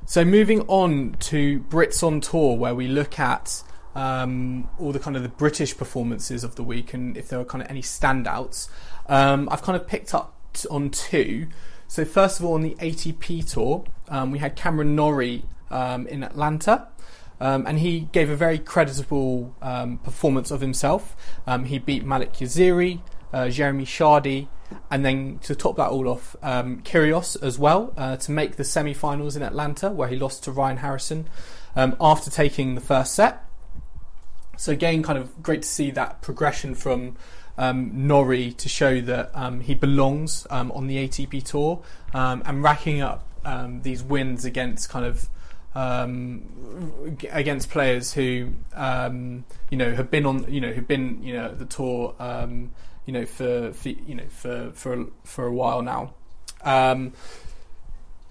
So 0.06 0.24
moving 0.24 0.60
on 0.62 1.16
to 1.20 1.60
Brits 1.60 2.02
on 2.02 2.20
Tour, 2.20 2.56
where 2.56 2.74
we 2.74 2.86
look 2.86 3.18
at 3.18 3.62
um, 3.96 4.68
all 4.78 4.92
the 4.92 5.00
kind 5.00 5.16
of 5.16 5.22
the 5.22 5.28
British 5.28 5.76
performances 5.76 6.44
of 6.44 6.54
the 6.54 6.62
week 6.62 6.94
and 6.94 7.16
if 7.16 7.28
there 7.28 7.38
were 7.38 7.44
kind 7.44 7.62
of 7.62 7.70
any 7.70 7.82
standouts. 7.82 8.68
Um, 9.08 9.48
I've 9.50 9.62
kind 9.62 9.80
of 9.80 9.86
picked 9.86 10.14
up 10.14 10.34
on 10.70 10.90
two. 10.90 11.48
So 11.88 12.04
first 12.04 12.38
of 12.38 12.46
all, 12.46 12.54
on 12.54 12.62
the 12.62 12.74
ATP 12.76 13.50
tour, 13.52 13.84
um, 14.08 14.30
we 14.30 14.38
had 14.38 14.54
Cameron 14.54 14.94
Norrie 14.94 15.44
um, 15.70 16.06
in 16.06 16.22
Atlanta. 16.22 16.88
Um, 17.38 17.66
and 17.66 17.78
he 17.78 18.08
gave 18.12 18.30
a 18.30 18.36
very 18.36 18.58
creditable 18.58 19.54
um, 19.60 19.98
performance 19.98 20.50
of 20.50 20.62
himself. 20.62 21.14
he 21.66 21.78
beat 21.78 22.04
Malek 22.04 22.32
Jaziri, 22.32 23.00
uh, 23.32 23.50
Jeremy 23.50 23.84
Chardy, 23.84 24.48
and 24.90 25.04
then 25.04 25.38
to 25.40 25.54
top 25.54 25.76
that 25.76 25.88
all 25.88 26.08
off, 26.08 26.36
um, 26.42 26.80
Kyrgios 26.82 27.40
as 27.42 27.58
well 27.58 27.92
uh, 27.96 28.16
to 28.16 28.30
make 28.32 28.56
the 28.56 28.64
semi-finals 28.64 29.36
in 29.36 29.42
Atlanta, 29.42 29.90
where 29.90 30.08
he 30.08 30.16
lost 30.16 30.44
to 30.44 30.52
Ryan 30.52 30.78
Harrison 30.78 31.28
um, 31.74 31.96
after 32.00 32.30
taking 32.30 32.74
the 32.74 32.80
first 32.80 33.14
set. 33.14 33.44
So 34.56 34.72
again, 34.72 35.02
kind 35.02 35.18
of 35.18 35.42
great 35.42 35.62
to 35.62 35.68
see 35.68 35.90
that 35.92 36.22
progression 36.22 36.74
from 36.74 37.16
um, 37.58 38.06
Norrie 38.06 38.52
to 38.52 38.68
show 38.68 39.00
that 39.02 39.30
um, 39.34 39.60
he 39.60 39.74
belongs 39.74 40.46
um, 40.50 40.72
on 40.72 40.86
the 40.86 40.96
ATP 40.96 41.42
tour 41.44 41.82
um, 42.14 42.42
and 42.46 42.62
racking 42.62 43.00
up 43.00 43.26
um, 43.44 43.82
these 43.82 44.02
wins 44.02 44.44
against 44.44 44.88
kind 44.88 45.04
of 45.04 45.28
um, 45.76 46.42
against 47.30 47.68
players 47.68 48.14
who 48.14 48.22
you 48.22 49.76
know 49.76 49.94
have 49.94 50.10
been 50.10 50.24
on 50.24 50.50
you 50.50 50.60
know 50.60 50.72
who've 50.72 50.88
been 50.88 51.22
you 51.22 51.34
know 51.34 51.54
the 51.54 51.66
tour 51.66 52.14
you 53.04 53.12
know 53.12 53.26
for, 53.26 53.72
for, 53.72 53.88
you 53.90 54.14
know 54.14 54.26
for 54.30 54.70
for 54.72 55.06
for 55.24 55.46
a 55.46 55.52
while 55.52 55.82
now. 55.82 56.14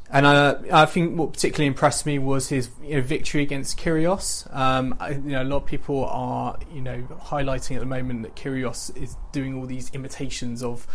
And 0.07 0.25
uh, 0.27 0.59
I 0.71 0.85
think 0.85 1.17
what 1.17 1.33
particularly 1.33 1.65
impressed 1.65 2.05
me 2.05 2.19
was 2.19 2.49
his 2.49 2.69
you 2.83 2.95
know, 2.97 3.01
victory 3.01 3.41
against 3.41 3.79
Kyrgios. 3.79 4.53
Um, 4.55 4.95
I, 4.99 5.11
you 5.11 5.31
know, 5.31 5.41
a 5.41 5.43
lot 5.43 5.57
of 5.57 5.65
people 5.65 6.05
are 6.05 6.59
you 6.71 6.81
know 6.81 7.07
highlighting 7.23 7.75
at 7.75 7.79
the 7.79 7.87
moment 7.87 8.21
that 8.23 8.35
Kyrgios 8.35 8.95
is 8.95 9.17
doing 9.31 9.55
all 9.55 9.65
these 9.65 9.89
imitations 9.93 10.61
of 10.61 10.87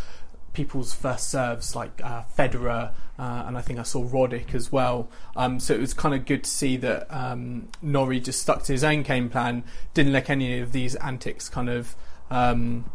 people's 0.52 0.92
first 0.92 1.30
serves, 1.30 1.76
like 1.76 2.00
uh, 2.02 2.22
Federer, 2.36 2.92
uh, 3.18 3.44
and 3.46 3.56
I 3.56 3.60
think 3.60 3.78
I 3.78 3.82
saw 3.82 4.04
Roddick 4.04 4.54
as 4.54 4.72
well. 4.72 5.08
Um, 5.36 5.60
so 5.60 5.74
it 5.74 5.80
was 5.80 5.94
kind 5.94 6.14
of 6.14 6.26
good 6.26 6.44
to 6.44 6.50
see 6.50 6.76
that 6.78 7.06
um, 7.10 7.68
Norrie 7.82 8.20
just 8.20 8.40
stuck 8.40 8.62
to 8.64 8.72
his 8.72 8.84
own 8.84 9.02
game 9.02 9.28
plan, 9.28 9.64
didn't 9.94 10.12
let 10.12 10.30
any 10.30 10.58
of 10.60 10.72
these 10.72 10.94
antics 10.96 11.48
kind 11.48 11.68
of 11.68 11.94
um, 12.30 12.90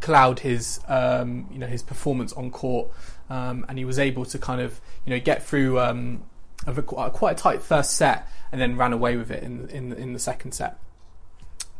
cloud 0.00 0.40
his 0.40 0.80
um, 0.88 1.46
you 1.50 1.58
know 1.58 1.66
his 1.66 1.82
performance 1.82 2.32
on 2.32 2.50
court 2.50 2.90
um, 3.30 3.64
and 3.68 3.78
he 3.78 3.84
was 3.84 3.98
able 3.98 4.24
to 4.24 4.38
kind 4.38 4.60
of 4.60 4.80
you 5.06 5.14
know 5.14 5.20
get 5.20 5.42
through 5.42 5.78
um, 5.78 6.22
a, 6.66 6.82
quite 6.82 7.32
a 7.32 7.34
tight 7.40 7.62
first 7.62 7.92
set 7.96 8.28
and 8.50 8.60
then 8.60 8.76
ran 8.76 8.92
away 8.92 9.16
with 9.16 9.30
it 9.30 9.42
in 9.42 9.68
in, 9.68 9.92
in 9.92 10.12
the 10.12 10.18
second 10.18 10.52
set. 10.52 10.78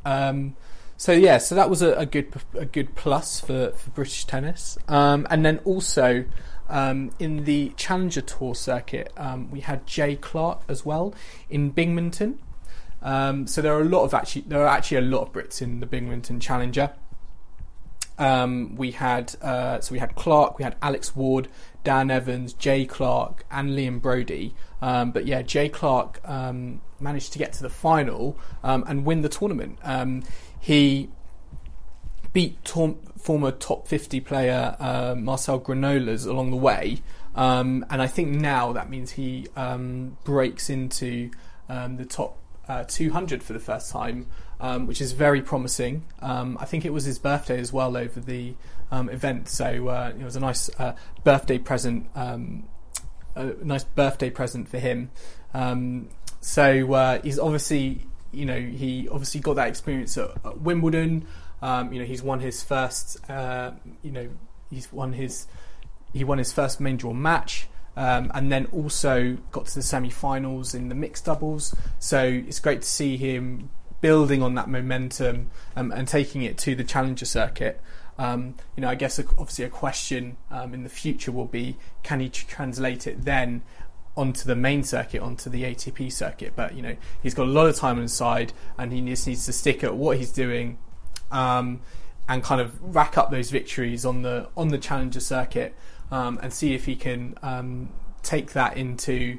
Um, 0.05 0.57
so 1.03 1.11
yeah, 1.11 1.39
so 1.39 1.57
that 1.57 1.69
was 1.69 1.83
a, 1.83 1.95
a, 1.95 2.07
good 2.07 2.33
a 2.55 2.65
good 2.65 2.95
plus 2.95 3.41
for, 3.41 3.73
for 3.73 3.91
British 3.91 4.25
tennis, 4.25 4.79
um, 4.87 5.27
and 5.31 5.45
then 5.45 5.59
also. 5.65 6.25
Um, 6.69 7.11
in 7.19 7.45
the 7.45 7.75
Challenger 7.77 8.23
Tour 8.23 8.55
circuit, 8.55 9.13
um, 9.19 9.51
we 9.51 9.61
had 9.61 9.87
Jay 9.87 10.17
Clarke 10.17 10.63
as 10.69 10.87
well 10.87 11.13
in 11.51 11.69
Binghamton. 11.69 12.39
so 13.03 13.61
there 13.61 13.75
are 13.75 13.83
a 13.83 13.85
lot 13.85 14.05
of 14.05 14.15
actually 14.15 14.43
there 14.43 14.63
are 14.63 14.69
actually 14.69 14.97
a 14.97 15.03
lot 15.03 15.21
of 15.21 15.33
Brits 15.33 15.61
in 15.61 15.81
the 15.81 15.87
Binghamton 15.87 16.41
Challenger. 16.41 16.93
Um, 18.17 18.77
we 18.77 18.93
had 18.93 19.35
uh, 19.43 19.81
so 19.81 19.93
we 19.93 19.99
had 19.99 20.15
Clarke, 20.15 20.57
we 20.57 20.65
had 20.65 20.77
Alex 20.81 21.15
Ward, 21.15 21.49
Dan 21.85 22.11
Evans, 22.11 22.55
Jay 22.55 22.87
Clarke, 22.87 23.45
and 23.51 23.71
Liam 23.71 24.01
Broady. 24.01 24.55
Um, 24.81 25.11
but 25.11 25.27
yeah, 25.27 25.43
Jay 25.43 25.69
Clarke 25.69 26.21
um, 26.25 26.81
managed 27.01 27.33
to 27.35 27.39
get 27.39 27.53
to 27.55 27.63
the 27.63 27.71
final 27.71 28.39
um, 28.63 28.85
and 28.87 29.05
win 29.05 29.21
the 29.21 29.29
tournament. 29.29 29.79
Um, 30.63 30.67
he 30.67 31.11
beat 32.33 32.69
former 33.19 33.51
top 33.51 33.87
50 33.87 34.21
player 34.21 34.77
uh, 34.79 35.15
Marcel 35.17 35.61
Granollers 35.61 36.27
along 36.27 36.51
the 36.51 36.57
way. 36.57 36.99
Um, 37.35 37.85
and 37.91 38.03
I 38.03 38.07
think 38.07 38.29
now 38.29 38.73
that 38.73 38.91
means 38.91 39.13
he 39.13 39.47
breaks 40.25 40.71
into 40.71 41.31
the 41.69 42.07
top 42.09 42.39
uh, 42.69 42.85
200 42.85 43.43
for 43.43 43.53
the 43.53 43.61
first 43.61 43.91
time 43.91 44.27
um, 44.63 44.87
which 44.87 45.01
is 45.01 45.13
very 45.13 45.43
promising. 45.43 46.05
Um, 46.21 46.57
I 46.61 46.65
think 46.65 46.85
it 46.85 46.93
was 46.93 47.05
his 47.05 47.19
birthday 47.19 47.59
as 47.59 47.73
well 47.73 47.97
over 47.97 48.21
the 48.21 48.55
um, 48.93 49.11
event, 49.11 49.49
so 49.49 49.89
uh, 49.89 50.13
it 50.19 50.23
was 50.23 50.37
a 50.37 50.41
nice 50.41 50.71
uh, 50.79 50.95
birthday 51.25 51.59
present. 51.59 52.09
Um, 52.15 52.69
a 53.35 53.45
nice 53.65 53.83
birthday 53.83 54.31
present 54.31 54.69
for 54.69 54.79
him. 54.79 55.11
Um, 55.53 56.09
so 56.41 56.93
uh, 56.93 57.21
he's 57.23 57.39
obviously, 57.39 58.07
you 58.33 58.47
know, 58.47 58.59
he 58.59 59.09
obviously 59.09 59.41
got 59.41 59.57
that 59.57 59.69
experience 59.69 60.17
at, 60.19 60.31
at 60.45 60.61
Wimbledon. 60.61 61.27
Um, 61.61 61.93
you 61.93 62.01
know, 62.01 62.05
he's 62.05 62.23
won 62.23 62.41
his 62.41 62.63
first. 62.63 63.19
Uh, 63.31 63.73
you 64.03 64.11
know, 64.11 64.29
he's 64.71 64.93
won 64.93 65.13
his. 65.13 65.47
He 66.13 66.25
won 66.25 66.39
his 66.39 66.53
first 66.53 66.81
main 66.81 66.97
draw 66.97 67.13
match. 67.13 67.69
Um, 67.95 68.33
and 68.35 68.51
then 68.51 68.67
also 68.73 69.37
got 69.51 69.67
to 69.67 69.75
the 69.75 69.83
semi-finals 69.83 70.75
in 70.75 70.89
the 70.89 70.95
mixed 70.95 71.27
doubles. 71.27 71.75
So 71.99 72.23
it's 72.23 72.59
great 72.59 72.81
to 72.81 72.89
see 72.89 73.19
him 73.19 73.69
building 74.01 74.43
on 74.43 74.55
that 74.55 74.69
momentum 74.69 75.51
um, 75.77 75.93
and 75.93 76.09
taking 76.09 76.43
it 76.43 76.57
to 76.59 76.75
the 76.75 76.85
challenger 76.85 77.27
circuit. 77.27 77.81
Um, 78.19 78.55
you 78.77 78.83
know, 78.83 78.89
I 78.89 78.95
guess 78.95 79.19
obviously 79.19 79.65
a 79.65 79.69
question 79.69 80.37
um, 80.51 80.75
in 80.75 80.85
the 80.85 80.91
future 80.91 81.33
will 81.33 81.47
be: 81.47 81.77
Can 82.03 82.21
he 82.21 82.29
translate 82.29 83.07
it 83.07 83.25
then 83.25 83.63
onto 84.17 84.45
the 84.45 84.57
main 84.57 84.83
circuit, 84.83 85.21
onto 85.23 85.51
the 85.51 85.63
ATP 85.65 86.13
circuit? 86.13 86.53
But 86.55 86.75
you 86.75 86.83
know, 86.83 86.97
he's 87.23 87.35
got 87.35 87.47
a 87.47 87.51
lot 87.51 87.67
of 87.67 87.77
time 87.77 87.97
on 87.97 88.03
his 88.03 88.13
side, 88.13 88.53
and 88.79 88.93
he 88.93 89.01
just 89.03 89.27
needs 89.27 89.47
to 89.47 89.53
stick 89.53 89.83
at 89.85 89.97
what 89.97 90.19
he's 90.19 90.33
doing. 90.33 90.79
Um, 91.31 91.81
and 92.29 92.43
kind 92.43 92.61
of 92.61 92.95
rack 92.95 93.19
up 93.19 93.31
those 93.31 93.51
victories 93.51 94.05
on 94.05 94.23
the 94.23 94.49
on 94.57 94.69
the 94.69 94.79
challenger 94.79 95.21
circuit, 95.21 95.75
um, 96.11 96.39
and 96.43 96.53
see 96.53 96.75
if 96.75 96.85
he 96.87 96.95
can 96.95 97.35
um, 97.43 97.89
take 98.23 98.53
that 98.53 98.77
into 98.77 99.39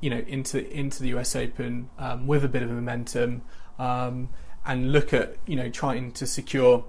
you 0.00 0.10
know 0.10 0.18
into 0.26 0.68
into 0.70 1.02
the 1.02 1.10
US 1.10 1.36
Open 1.36 1.88
um, 1.98 2.26
with 2.26 2.44
a 2.44 2.48
bit 2.48 2.62
of 2.62 2.70
momentum 2.70 3.42
um, 3.78 4.28
and 4.66 4.92
look 4.92 5.12
at 5.12 5.36
you 5.46 5.56
know 5.56 5.68
trying 5.68 6.12
to 6.12 6.26
secure 6.26 6.84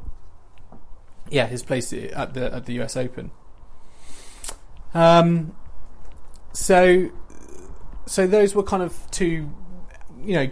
yeah 1.29 1.47
his 1.47 1.63
place 1.63 1.93
at 1.93 2.33
the 2.33 2.53
at 2.53 2.65
the 2.65 2.81
US 2.81 2.97
Open. 2.97 3.31
Um, 4.93 5.55
so 6.53 7.09
so 8.05 8.27
those 8.27 8.55
were 8.55 8.63
kind 8.63 8.83
of 8.83 9.09
two 9.11 9.49
you 10.23 10.33
know 10.33 10.51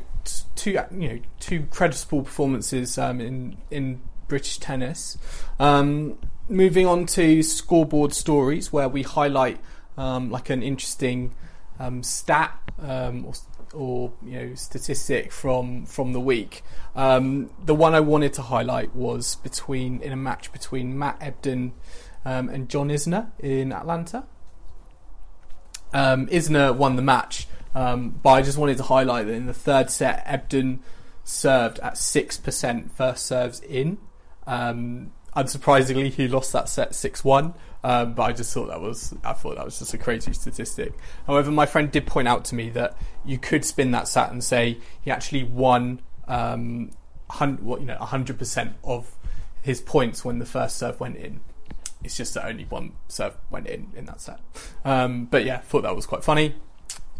two 0.56 0.72
you 0.91 1.10
know 1.10 1.20
two 1.39 1.63
creditable 1.72 2.24
performances 2.24 2.98
um, 2.98 3.22
in 3.22 3.58
in 3.72 4.01
British 4.27 4.60
tennis. 4.60 5.18
Um, 5.60 6.18
moving 6.48 6.86
on 6.86 7.06
to 7.08 7.41
scoreboard 7.44 8.13
stories, 8.13 8.72
where 8.72 8.89
we 8.89 9.03
highlight 9.03 9.60
um, 9.98 10.29
like 10.29 10.50
an 10.50 10.62
interesting 10.63 11.34
um, 11.79 12.03
stat 12.03 12.58
um, 12.82 13.25
or, 13.25 13.34
or, 13.74 14.13
you 14.24 14.39
know 14.39 14.56
statistic 14.56 15.32
from 15.32 15.86
from 15.86 16.13
the 16.13 16.20
week. 16.20 16.63
Um, 16.96 17.50
the 17.63 17.75
one 17.75 17.96
I 17.96 18.00
wanted 18.00 18.34
to 18.34 18.41
highlight 18.41 18.96
was 18.96 19.36
between 19.38 20.01
in 20.01 20.12
a 20.12 20.18
match 20.18 20.51
between 20.51 20.98
Matt 20.98 21.20
Ebden 21.20 21.72
and 22.25 22.70
John 22.70 22.89
Isner 22.89 23.32
in 23.39 23.72
Atlanta. 23.72 24.25
Isner 25.93 26.75
won 26.75 26.96
the 26.96 27.01
match, 27.01 27.48
but 27.74 28.29
I 28.29 28.41
just 28.41 28.58
wanted 28.58 28.77
to 28.77 28.84
highlight 28.84 29.27
that 29.27 29.34
in 29.34 29.46
the 29.46 29.53
third 29.53 29.89
set, 29.89 30.25
Ebden 30.25 30.79
served 31.24 31.79
at 31.79 31.98
six 31.98 32.38
percent 32.38 32.91
first 32.96 33.25
serves 33.25 33.60
in. 33.62 33.98
Um, 34.48 35.12
unsurprisingly, 35.36 36.12
he 36.12 36.27
lost 36.27 36.53
that 36.53 36.69
set 36.69 36.96
six 36.96 37.24
one. 37.24 37.53
Um, 37.81 38.13
but 38.13 38.24
I 38.24 38.34
just 38.34 38.53
thought 38.53 38.67
that 38.67 38.81
was 38.81 39.13
I 39.24 39.34
thought 39.34 39.55
that 39.55 39.63
was 39.63 39.79
just 39.79 39.93
a 39.93 39.98
crazy 39.98 40.34
statistic. 40.34 40.93
However, 41.27 41.50
my 41.50 41.65
friend 41.65 41.89
did 41.89 42.05
point 42.05 42.27
out 42.27 42.43
to 42.46 42.55
me 42.55 42.69
that 42.72 42.98
you 43.24 43.38
could 43.38 43.63
spin 43.63 43.91
that 43.91 44.08
stat 44.08 44.31
and 44.31 44.43
say 44.43 44.79
he 45.01 45.12
actually 45.12 45.43
won 45.43 46.01
um, 46.27 46.91
what 47.62 47.79
you 47.79 47.86
know 47.86 47.96
hundred 47.96 48.38
percent 48.38 48.75
of 48.84 49.15
his 49.62 49.79
points 49.79 50.25
when 50.25 50.39
the 50.39 50.46
first 50.46 50.75
serve 50.75 51.00
went 51.00 51.15
in. 51.17 51.39
It's 52.03 52.15
just 52.15 52.34
that 52.34 52.46
only 52.46 52.65
one 52.65 52.94
serve 53.08 53.36
went 53.50 53.68
in 53.68 53.91
in 53.96 54.06
that 54.06 54.22
set. 54.22 54.39
Um, 54.86 55.25
but 55.25 55.44
yeah, 55.46 55.60
thought 55.60 55.84
that 55.84 55.96
was 55.96 56.06
quite 56.06 56.24
funny. 56.24 56.56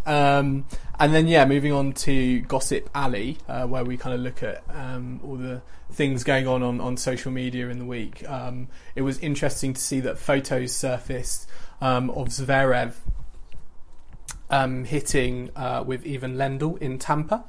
Um, 0.06 0.66
and 1.00 1.14
then 1.14 1.28
yeah, 1.28 1.46
moving 1.46 1.72
on 1.72 1.94
to 1.94 2.42
Gossip 2.42 2.90
Alley, 2.96 3.38
uh, 3.48 3.68
where 3.68 3.84
we 3.84 3.98
kind 3.98 4.16
of 4.16 4.22
look 4.22 4.42
at 4.42 4.64
um, 4.70 5.20
all 5.24 5.36
the 5.36 5.62
things 5.92 6.24
going 6.24 6.48
on, 6.48 6.64
on 6.64 6.80
on 6.80 6.98
social 6.98 7.32
media 7.32 7.70
in 7.70 7.80
the 7.80 7.86
week. 7.86 8.28
Um, 8.28 8.70
it 8.96 9.02
was 9.02 9.20
interesting 9.20 9.74
to 9.74 9.82
see 9.82 10.00
that 10.02 10.18
photos 10.18 10.74
surfaced 10.74 11.48
um, 11.82 12.10
of 12.12 12.30
Zverev 12.30 12.94
um, 14.50 14.86
hitting 14.86 15.52
uh, 15.56 15.84
with 15.86 16.08
Ivan 16.08 16.36
Lendl 16.36 16.78
in 16.80 16.98
Tampa. 16.98 17.44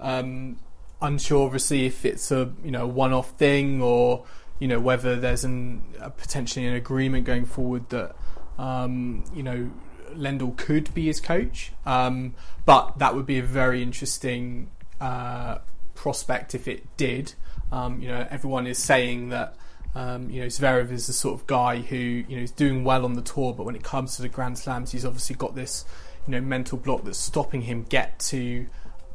Um, 0.00 0.58
unsure, 1.00 1.46
obviously, 1.46 1.86
if 1.86 2.04
it's 2.04 2.30
a 2.30 2.52
you 2.64 2.70
know 2.70 2.86
one-off 2.86 3.30
thing 3.30 3.82
or 3.82 4.24
you 4.58 4.68
know 4.68 4.80
whether 4.80 5.16
there's 5.16 5.44
an 5.44 5.82
potentially 6.16 6.66
an 6.66 6.74
agreement 6.74 7.24
going 7.24 7.44
forward 7.44 7.88
that 7.90 8.14
um, 8.58 9.24
you 9.34 9.42
know 9.42 9.70
Lendl 10.14 10.56
could 10.56 10.92
be 10.94 11.06
his 11.06 11.20
coach, 11.20 11.72
um, 11.86 12.34
but 12.64 12.98
that 12.98 13.14
would 13.14 13.26
be 13.26 13.38
a 13.38 13.42
very 13.42 13.82
interesting 13.82 14.70
uh, 15.00 15.58
prospect 15.94 16.54
if 16.54 16.68
it 16.68 16.84
did. 16.96 17.34
Um, 17.72 18.00
you 18.00 18.08
know, 18.08 18.26
everyone 18.30 18.66
is 18.66 18.78
saying 18.78 19.30
that 19.30 19.56
um, 19.94 20.30
you 20.30 20.40
know 20.40 20.46
Zverev 20.46 20.90
is 20.90 21.06
the 21.06 21.12
sort 21.12 21.40
of 21.40 21.46
guy 21.46 21.78
who 21.78 21.96
you 21.96 22.36
know 22.36 22.42
is 22.42 22.50
doing 22.50 22.84
well 22.84 23.04
on 23.04 23.14
the 23.14 23.22
tour, 23.22 23.52
but 23.52 23.64
when 23.64 23.74
it 23.74 23.82
comes 23.82 24.16
to 24.16 24.22
the 24.22 24.28
Grand 24.28 24.58
Slams, 24.58 24.92
he's 24.92 25.04
obviously 25.04 25.36
got 25.36 25.54
this 25.54 25.84
you 26.26 26.32
know 26.32 26.40
mental 26.40 26.78
block 26.78 27.04
that's 27.04 27.18
stopping 27.18 27.62
him 27.62 27.84
get 27.88 28.18
to 28.18 28.66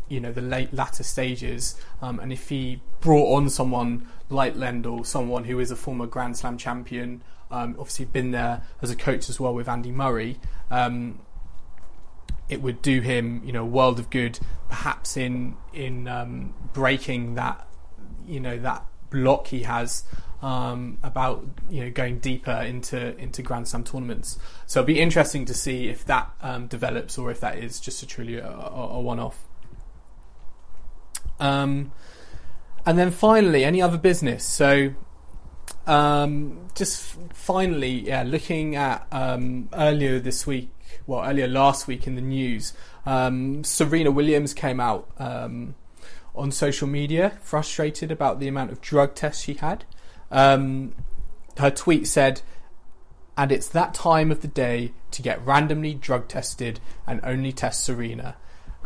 you 0.10 0.19
know 0.19 0.32
the 0.32 0.41
late 0.41 0.74
latter 0.74 1.04
stages. 1.04 1.80
Um, 2.02 2.19
and 2.19 2.34
if 2.34 2.50
he 2.50 2.82
brought 3.00 3.36
on 3.36 3.50
someone 3.50 4.08
like 4.30 4.56
Lendl, 4.56 5.06
someone 5.06 5.45
who 5.45 5.60
is 5.60 5.72
a 5.72 5.76
former 5.76 6.08
Grand 6.08 6.38
Slam 6.38 6.58
champion, 6.58 7.24
um, 7.52 7.76
obviously 7.80 8.06
been 8.06 8.32
there 8.32 8.63
as 8.82 8.91
a 8.91 8.95
coach 8.95 9.30
as 9.30 9.39
well 9.39 9.54
with 9.54 9.69
Andy 9.69 9.91
Murray. 9.91 10.39
Um, 10.69 11.19
it 12.50 12.62
would 12.62 12.82
do 12.82 13.02
him, 13.02 13.41
you 13.45 13.54
know, 13.54 13.62
a 13.62 13.65
world 13.65 14.00
of 14.00 14.10
good, 14.10 14.39
perhaps 14.67 15.15
in 15.15 15.56
in 15.74 16.08
um, 16.08 16.54
breaking 16.74 17.36
that, 17.36 17.67
you 18.28 18.39
know, 18.39 18.58
that 18.58 18.86
block 19.12 19.48
he 19.48 19.63
has 19.63 20.04
um, 20.41 20.98
about 21.04 21.45
you 21.69 21.84
know 21.84 21.91
going 21.91 22.19
deeper 22.19 22.52
into 22.52 23.15
into 23.17 23.41
Grand 23.41 23.67
Slam 23.67 23.84
tournaments. 23.84 24.39
So 24.65 24.80
it'll 24.80 24.88
be 24.88 25.00
interesting 25.00 25.45
to 25.45 25.54
see 25.54 25.89
if 25.89 26.06
that 26.06 26.32
um, 26.41 26.67
develops 26.67 27.17
or 27.17 27.32
if 27.32 27.39
that 27.41 27.58
is 27.58 27.80
just 27.80 28.02
a 28.04 28.08
truly 28.08 28.38
a, 28.38 28.48
a, 28.48 29.00
one-off. 29.00 29.48
Um, 31.39 31.91
and 32.86 32.97
then 32.97 33.12
finally, 33.12 33.63
any 33.63 33.82
other 33.82 33.97
business? 33.97 34.43
So 34.43 34.93
um, 35.89 36.67
just 36.75 37.15
finally, 37.34 38.08
yeah, 38.08 38.23
looking 38.23 38.75
at 38.75 39.08
um, 39.12 39.69
earlier 39.73 40.19
this 40.19 40.45
week, 40.45 40.69
well, 41.08 41.28
earlier 41.28 41.47
last 41.47 41.88
week 41.88 42.06
in 42.06 42.15
the 42.15 42.21
news, 42.21 42.73
um, 43.06 43.63
Serena 43.63 44.12
Williams 44.12 44.54
came 44.54 44.80
out 44.80 45.10
um, 45.17 45.75
on 46.36 46.52
social 46.52 46.88
media 46.88 47.38
frustrated 47.41 48.12
about 48.12 48.39
the 48.39 48.47
amount 48.47 48.71
of 48.71 48.82
drug 48.82 49.15
tests 49.15 49.43
she 49.43 49.56
had. 49.56 49.86
Um, 50.30 50.93
her 51.58 51.71
tweet 51.71 52.08
said, 52.08 52.41
and 53.36 53.52
it's 53.52 53.67
that 53.69 53.93
time 53.93 54.32
of 54.32 54.41
the 54.41 54.47
day 54.47 54.91
to 55.12 55.21
get 55.21 55.43
randomly 55.45 55.93
drug 55.93 56.28
tested 56.28 56.80
and 57.08 57.19
only 57.23 57.52
test 57.52 57.84
Serena. 57.84 58.36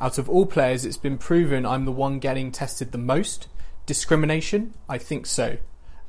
Out 0.03 0.17
of 0.17 0.29
all 0.29 0.45
players, 0.45 0.83
it's 0.83 0.97
been 0.97 1.17
proven 1.17 1.65
I'm 1.65 1.85
the 1.85 1.91
one 1.93 2.19
getting 2.19 2.51
tested 2.51 2.91
the 2.91 2.97
most. 2.97 3.47
Discrimination? 3.85 4.73
I 4.89 4.97
think 4.97 5.25
so. 5.25 5.59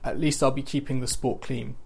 At 0.03 0.19
least 0.19 0.43
I'll 0.43 0.51
be 0.51 0.65
keeping 0.65 0.99
the 0.99 1.07
sport 1.07 1.41
clean. 1.41 1.77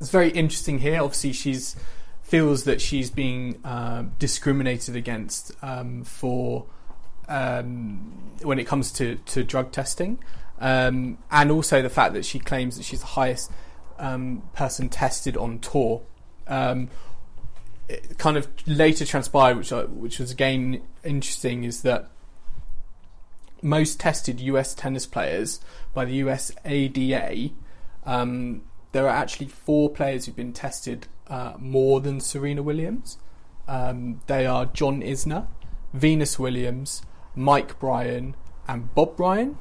It's 0.00 0.08
very 0.08 0.30
interesting 0.30 0.78
here. 0.78 1.02
Obviously, 1.02 1.34
she's 1.34 1.76
feels 2.22 2.64
that 2.64 2.80
she's 2.80 3.10
being 3.10 3.60
uh, 3.66 4.04
discriminated 4.18 4.96
against 4.96 5.52
um, 5.60 6.04
for 6.04 6.64
um, 7.28 8.32
when 8.40 8.58
it 8.58 8.66
comes 8.66 8.90
to, 8.92 9.16
to 9.26 9.44
drug 9.44 9.72
testing, 9.72 10.18
um, 10.58 11.18
and 11.30 11.50
also 11.50 11.82
the 11.82 11.90
fact 11.90 12.14
that 12.14 12.24
she 12.24 12.38
claims 12.38 12.78
that 12.78 12.84
she's 12.84 13.00
the 13.00 13.06
highest 13.08 13.52
um, 13.98 14.42
person 14.54 14.88
tested 14.88 15.36
on 15.36 15.58
tour. 15.58 16.00
Kind 18.18 18.36
of 18.36 18.48
later 18.66 19.04
transpired, 19.04 19.56
which 19.56 19.70
which 19.70 20.18
was 20.18 20.30
again 20.30 20.82
interesting, 21.04 21.64
is 21.64 21.82
that 21.82 22.10
most 23.62 24.00
tested 24.00 24.40
US 24.40 24.74
tennis 24.74 25.06
players 25.06 25.60
by 25.94 26.04
the 26.04 26.14
US 26.14 26.52
ADA, 26.64 27.50
um, 28.04 28.62
there 28.92 29.06
are 29.06 29.16
actually 29.16 29.48
four 29.48 29.90
players 29.90 30.26
who've 30.26 30.36
been 30.36 30.52
tested 30.52 31.06
uh, 31.28 31.54
more 31.58 32.00
than 32.00 32.20
Serena 32.20 32.62
Williams. 32.62 33.18
Um, 33.68 34.20
they 34.26 34.46
are 34.46 34.66
John 34.66 35.02
Isner, 35.02 35.48
Venus 35.92 36.38
Williams, 36.38 37.02
Mike 37.34 37.78
Bryan, 37.78 38.36
and 38.68 38.94
Bob 38.94 39.16
Bryan. 39.16 39.58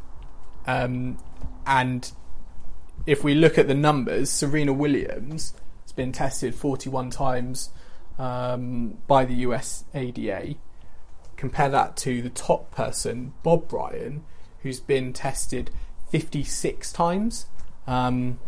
Um, 0.67 1.17
and 1.65 2.11
if 3.05 3.23
we 3.23 3.33
look 3.33 3.57
at 3.57 3.67
the 3.67 3.75
numbers, 3.75 4.29
Serena 4.29 4.73
Williams 4.73 5.53
has 5.83 5.91
been 5.91 6.11
tested 6.11 6.55
41 6.55 7.09
times 7.09 7.69
um, 8.17 8.97
by 9.07 9.25
the 9.25 9.33
US 9.35 9.85
ADA. 9.93 10.55
Compare 11.35 11.69
that 11.69 11.97
to 11.97 12.21
the 12.21 12.29
top 12.29 12.71
person, 12.71 13.33
Bob 13.43 13.67
Bryan, 13.67 14.23
who's 14.61 14.79
been 14.79 15.13
tested 15.13 15.69
56 16.09 16.93
times, 16.93 17.47
um, 17.87 18.39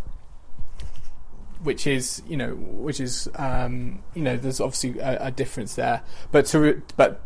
which 1.63 1.85
is 1.85 2.21
you 2.27 2.37
know 2.37 2.55
which 2.55 2.99
is 2.99 3.27
um, 3.35 4.03
you 4.13 4.21
know 4.21 4.37
there's 4.37 4.59
obviously 4.59 4.99
a, 4.99 5.27
a, 5.27 5.31
difference 5.31 5.75
there. 5.75 6.01
But 6.31 6.45
to 6.47 6.81
but 6.95 7.21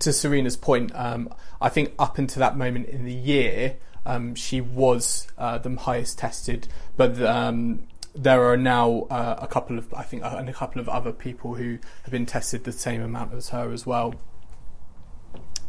to 0.00 0.12
Serena's 0.12 0.56
point, 0.56 0.90
um, 0.94 1.32
I 1.60 1.68
think 1.68 1.92
up 1.98 2.18
until 2.18 2.40
that 2.40 2.56
moment 2.56 2.88
in 2.88 3.04
the 3.04 3.12
year, 3.12 3.76
um, 4.04 4.34
she 4.34 4.60
was 4.60 5.28
uh, 5.38 5.58
the 5.58 5.74
highest 5.76 6.18
tested, 6.18 6.68
but 6.96 7.20
um, 7.22 7.86
there 8.14 8.44
are 8.44 8.56
now 8.56 9.06
uh, 9.10 9.36
a 9.40 9.46
couple 9.46 9.78
of, 9.78 9.92
I 9.92 10.02
think, 10.02 10.22
uh, 10.22 10.36
and 10.38 10.48
a 10.48 10.52
couple 10.52 10.80
of 10.80 10.88
other 10.88 11.12
people 11.12 11.54
who 11.54 11.78
have 12.02 12.10
been 12.10 12.26
tested 12.26 12.64
the 12.64 12.72
same 12.72 13.02
amount 13.02 13.34
as 13.34 13.48
her 13.50 13.72
as 13.72 13.84
well. 13.86 14.14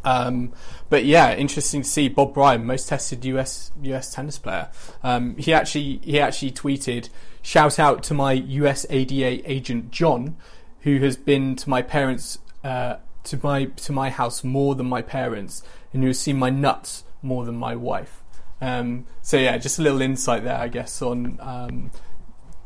Um, 0.03 0.53
but 0.89 1.05
yeah, 1.05 1.33
interesting 1.33 1.81
to 1.81 1.87
see 1.87 2.07
Bob 2.09 2.35
Bryan, 2.35 2.65
most 2.65 2.87
tested 2.87 3.25
US 3.25 3.71
US 3.81 4.13
tennis 4.13 4.37
player. 4.37 4.69
Um, 5.03 5.35
he 5.37 5.51
actually 5.51 5.99
he 6.03 6.19
actually 6.19 6.51
tweeted, 6.51 7.09
"Shout 7.41 7.79
out 7.79 8.03
to 8.03 8.13
my 8.13 8.33
US 8.33 8.85
ADA 8.91 9.49
agent 9.51 9.89
John, 9.89 10.37
who 10.81 10.99
has 10.99 11.17
been 11.17 11.55
to 11.55 11.69
my 11.69 11.81
parents 11.81 12.37
uh, 12.63 12.97
to 13.23 13.39
my 13.41 13.65
to 13.65 13.91
my 13.91 14.11
house 14.11 14.43
more 14.43 14.75
than 14.75 14.85
my 14.85 15.01
parents, 15.01 15.63
and 15.91 16.03
who 16.03 16.09
has 16.09 16.19
seen 16.19 16.37
my 16.37 16.51
nuts 16.51 17.03
more 17.23 17.43
than 17.43 17.55
my 17.55 17.75
wife." 17.75 18.21
Um, 18.61 19.05
so 19.23 19.37
yeah, 19.37 19.57
just 19.57 19.79
a 19.79 19.81
little 19.81 20.01
insight 20.01 20.43
there, 20.43 20.57
I 20.57 20.67
guess, 20.67 21.01
on 21.01 21.39
um, 21.41 21.91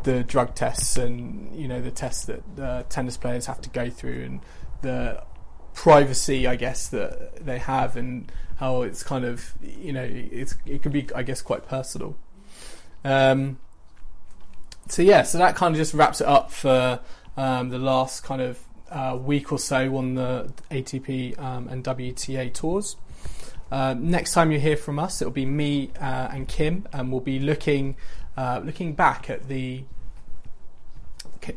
the 0.03 0.23
drug 0.23 0.55
tests 0.55 0.97
and 0.97 1.55
you 1.55 1.67
know 1.67 1.81
the 1.81 1.91
tests 1.91 2.25
that 2.25 2.43
uh, 2.59 2.83
tennis 2.89 3.17
players 3.17 3.45
have 3.45 3.61
to 3.61 3.69
go 3.69 3.89
through 3.89 4.23
and 4.23 4.41
the 4.81 5.21
privacy, 5.73 6.47
I 6.47 6.55
guess, 6.55 6.89
that 6.89 7.45
they 7.45 7.59
have, 7.59 7.95
and 7.95 8.31
how 8.57 8.81
it's 8.81 9.03
kind 9.03 9.25
of 9.25 9.53
you 9.61 9.93
know 9.93 10.05
it's 10.05 10.55
it 10.65 10.83
can 10.83 10.91
be 10.91 11.07
I 11.15 11.23
guess 11.23 11.41
quite 11.41 11.67
personal. 11.67 12.17
Um, 13.03 13.59
so 14.87 15.01
yeah, 15.01 15.23
so 15.23 15.37
that 15.37 15.55
kind 15.55 15.73
of 15.73 15.77
just 15.77 15.93
wraps 15.93 16.19
it 16.19 16.27
up 16.27 16.51
for 16.51 16.99
um, 17.37 17.69
the 17.69 17.79
last 17.79 18.23
kind 18.23 18.41
of 18.41 18.59
uh, 18.89 19.17
week 19.21 19.51
or 19.51 19.59
so 19.59 19.95
on 19.97 20.15
the 20.15 20.51
ATP 20.71 21.39
um, 21.39 21.67
and 21.67 21.83
WTA 21.83 22.53
tours. 22.53 22.97
Uh, 23.71 23.93
next 23.97 24.33
time 24.33 24.51
you 24.51 24.59
hear 24.59 24.75
from 24.75 24.97
us, 24.97 25.21
it'll 25.21 25.31
be 25.31 25.45
me 25.45 25.91
uh, 26.01 26.29
and 26.31 26.47
Kim, 26.47 26.87
and 26.91 27.11
we'll 27.11 27.21
be 27.21 27.39
looking 27.39 27.95
uh, 28.39 28.61
looking 28.63 28.93
back 28.93 29.29
at 29.29 29.49
the 29.49 29.83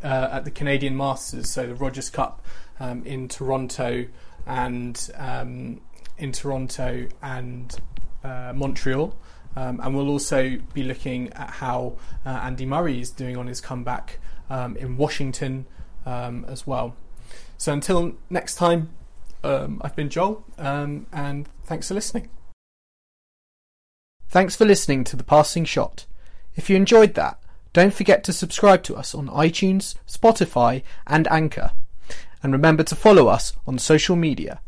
uh, 0.02 0.28
at 0.32 0.44
the 0.44 0.50
Canadian 0.50 0.96
Masters, 0.96 1.48
so 1.48 1.64
the 1.64 1.76
Rogers 1.76 2.10
Cup 2.10 2.44
um, 2.80 3.04
in 3.04 3.28
Toronto 3.28 4.06
and 4.46 5.10
um, 5.16 5.80
in 6.18 6.32
Toronto 6.32 7.06
and 7.22 7.78
uh, 8.24 8.52
Montreal. 8.52 9.14
Um, 9.54 9.78
and 9.80 9.94
we'll 9.94 10.08
also 10.08 10.58
be 10.74 10.82
looking 10.82 11.32
at 11.34 11.50
how 11.50 11.98
uh, 12.26 12.30
Andy 12.30 12.66
Murray 12.66 13.00
is 13.00 13.10
doing 13.10 13.36
on 13.36 13.46
his 13.46 13.60
comeback 13.60 14.18
um, 14.50 14.76
in 14.76 14.96
Washington 14.96 15.66
um, 16.04 16.44
as 16.48 16.66
well. 16.66 16.96
So 17.58 17.72
until 17.72 18.14
next 18.28 18.56
time, 18.56 18.90
um, 19.44 19.80
I've 19.84 19.94
been 19.94 20.08
Joel, 20.08 20.44
and 20.58 21.46
thanks 21.62 21.86
for 21.86 21.94
listening. 21.94 22.28
Thanks 24.28 24.56
for 24.56 24.64
listening 24.64 25.04
to 25.04 25.14
The 25.14 25.22
Passing 25.22 25.64
Shot. 25.64 26.06
If 26.54 26.68
you 26.68 26.76
enjoyed 26.76 27.14
that, 27.14 27.38
don't 27.72 27.94
forget 27.94 28.22
to 28.24 28.32
subscribe 28.32 28.82
to 28.84 28.96
us 28.96 29.14
on 29.14 29.28
iTunes, 29.28 29.94
Spotify, 30.06 30.82
and 31.06 31.26
Anchor. 31.28 31.70
And 32.42 32.52
remember 32.52 32.82
to 32.84 32.96
follow 32.96 33.28
us 33.28 33.54
on 33.66 33.78
social 33.78 34.16
media. 34.16 34.60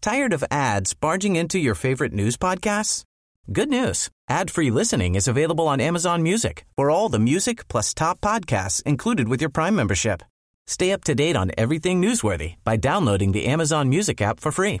Tired 0.00 0.32
of 0.32 0.44
ads 0.50 0.94
barging 0.94 1.36
into 1.36 1.58
your 1.58 1.74
favorite 1.74 2.12
news 2.12 2.36
podcasts? 2.36 3.04
Good 3.52 3.68
news. 3.68 4.08
Ad-free 4.28 4.70
listening 4.70 5.14
is 5.14 5.26
available 5.26 5.66
on 5.66 5.80
Amazon 5.80 6.22
Music 6.22 6.64
for 6.76 6.90
all 6.90 7.08
the 7.08 7.18
music 7.18 7.66
plus 7.68 7.94
top 7.94 8.20
podcasts 8.20 8.82
included 8.84 9.28
with 9.28 9.40
your 9.40 9.50
Prime 9.50 9.74
membership. 9.74 10.22
Stay 10.66 10.92
up 10.92 11.02
to 11.04 11.14
date 11.14 11.36
on 11.36 11.50
everything 11.58 12.00
newsworthy 12.00 12.54
by 12.62 12.76
downloading 12.76 13.32
the 13.32 13.46
Amazon 13.46 13.88
Music 13.88 14.20
app 14.20 14.38
for 14.38 14.52
free 14.52 14.80